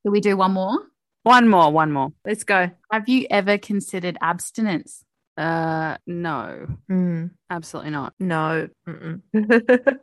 Do 0.04 0.10
we 0.10 0.20
do 0.20 0.36
one 0.36 0.52
more? 0.52 0.78
One 1.24 1.48
more, 1.48 1.70
one 1.70 1.92
more. 1.92 2.12
Let's 2.24 2.44
go. 2.44 2.70
Have 2.90 3.08
you 3.08 3.26
ever 3.30 3.58
considered 3.58 4.16
abstinence? 4.20 5.04
Uh, 5.36 5.96
no, 6.06 6.66
Mm, 6.90 7.30
absolutely 7.50 7.90
not. 7.92 8.14
no. 8.18 8.68
Mm-mm. 8.88 9.20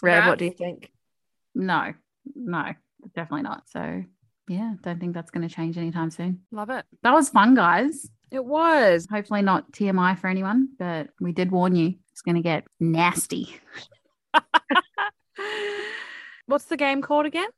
What 0.00 0.38
do 0.38 0.44
you 0.44 0.52
think? 0.52 0.92
No, 1.54 1.92
no, 2.36 2.72
definitely 3.14 3.42
not. 3.42 3.68
So, 3.68 4.04
yeah, 4.48 4.74
don't 4.82 4.98
think 4.98 5.14
that's 5.14 5.30
going 5.30 5.46
to 5.46 5.54
change 5.54 5.78
anytime 5.78 6.10
soon. 6.10 6.40
Love 6.50 6.70
it. 6.70 6.84
That 7.02 7.12
was 7.12 7.28
fun, 7.28 7.54
guys. 7.54 8.08
It 8.30 8.44
was. 8.44 9.06
Hopefully, 9.10 9.42
not 9.42 9.72
TMI 9.72 10.18
for 10.18 10.28
anyone, 10.28 10.68
but 10.78 11.08
we 11.20 11.32
did 11.32 11.50
warn 11.50 11.74
you 11.76 11.94
it's 12.12 12.22
going 12.22 12.34
to 12.34 12.42
get 12.42 12.64
nasty. 12.80 13.56
What's 16.46 16.64
the 16.64 16.76
game 16.76 17.02
called 17.02 17.26
again? 17.26 17.48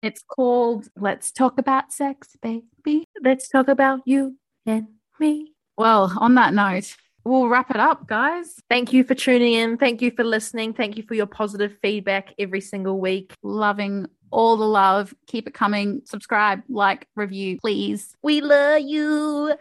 It's 0.00 0.22
called 0.22 0.88
Let's 0.96 1.32
Talk 1.32 1.58
About 1.58 1.92
Sex, 1.92 2.36
Baby. 2.40 3.04
Let's 3.22 3.48
talk 3.48 3.68
about 3.68 4.00
you 4.06 4.36
and 4.64 4.86
me. 5.18 5.52
Well, 5.76 6.12
on 6.18 6.36
that 6.36 6.54
note, 6.54 6.96
we'll 7.28 7.48
wrap 7.48 7.70
it 7.70 7.76
up, 7.76 8.06
guys. 8.06 8.60
Thank 8.68 8.92
you 8.92 9.04
for 9.04 9.14
tuning 9.14 9.52
in. 9.52 9.76
Thank 9.76 10.02
you 10.02 10.10
for 10.10 10.24
listening. 10.24 10.72
Thank 10.72 10.96
you 10.96 11.02
for 11.02 11.14
your 11.14 11.26
positive 11.26 11.76
feedback 11.82 12.34
every 12.38 12.60
single 12.60 12.98
week. 12.98 13.34
Loving 13.42 14.06
all 14.30 14.56
the 14.56 14.66
love. 14.66 15.14
Keep 15.26 15.48
it 15.48 15.54
coming. 15.54 16.02
Subscribe, 16.04 16.62
like, 16.68 17.06
review, 17.14 17.58
please. 17.60 18.14
We 18.22 18.40
love 18.40 18.82
you. 18.82 19.54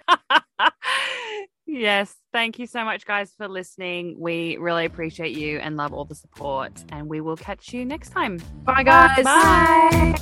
yes. 1.65 2.15
Thank 2.33 2.59
you 2.59 2.67
so 2.67 2.83
much, 2.85 3.05
guys, 3.05 3.33
for 3.37 3.47
listening. 3.47 4.15
We 4.19 4.57
really 4.57 4.85
appreciate 4.85 5.37
you 5.37 5.59
and 5.59 5.77
love 5.77 5.93
all 5.93 6.05
the 6.05 6.15
support. 6.15 6.83
And 6.89 7.07
we 7.07 7.21
will 7.21 7.37
catch 7.37 7.73
you 7.73 7.85
next 7.85 8.09
time. 8.09 8.41
Bye, 8.63 8.83
guys. 8.83 9.23
Bye. 9.23 10.15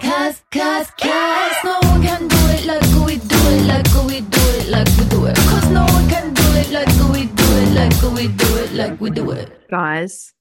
Cause, 0.00 0.42
cause, 0.50 0.90
cause 1.00 1.56
no 1.64 1.78
one 1.82 2.02
can 2.02 2.28
do 2.28 2.36
it 2.36 2.66
like 2.66 3.06
we 3.06 3.16
do 3.16 3.36
it, 3.36 3.66
like 3.66 4.06
we 4.06 4.20
do 4.20 4.40
it, 4.58 4.68
like 4.68 4.88
we 4.98 5.04
do 5.04 5.26
it. 5.26 5.36
Cause 5.36 5.70
no 5.70 5.84
one 5.84 6.08
can 6.08 6.24
do 6.26 6.31
it 6.56 6.70
like 6.70 6.88
we 7.12 7.26
do 7.26 7.44
it, 7.44 7.74
like 7.74 8.02
we 8.14 8.28
do 8.28 8.56
it, 8.58 8.72
like 8.72 9.00
we 9.00 9.10
do 9.10 9.30
it. 9.30 9.68
Guys, 9.70 10.32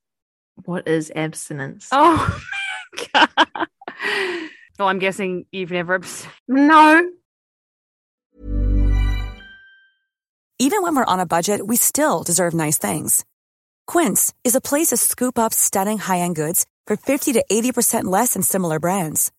what 0.65 0.87
is 0.87 1.11
abstinence? 1.15 1.89
Oh, 1.91 2.39
my 3.13 3.27
God. 3.47 3.67
Well, 4.79 4.87
I'm 4.87 4.99
guessing 4.99 5.45
you've 5.51 5.71
never. 5.71 5.95
abs- 5.95 6.25
no. 6.47 7.09
Even 10.59 10.83
when 10.83 10.95
we're 10.95 11.05
on 11.05 11.19
a 11.19 11.25
budget, 11.25 11.65
we 11.65 11.75
still 11.75 12.23
deserve 12.23 12.53
nice 12.53 12.77
things. 12.77 13.25
Quince 13.87 14.31
is 14.43 14.55
a 14.55 14.61
place 14.61 14.89
to 14.89 14.97
scoop 14.97 15.39
up 15.39 15.53
stunning 15.53 15.97
high-end 15.97 16.35
goods 16.35 16.65
for 16.85 16.95
50 16.95 17.33
to 17.33 17.43
80% 17.51 18.03
less 18.05 18.33
than 18.33 18.43
similar 18.43 18.79
brands. 18.79 19.31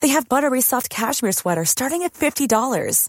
They 0.00 0.08
have 0.08 0.28
buttery 0.28 0.60
soft 0.60 0.90
cashmere 0.90 1.32
sweaters 1.32 1.70
starting 1.70 2.02
at 2.02 2.14
$50, 2.14 3.08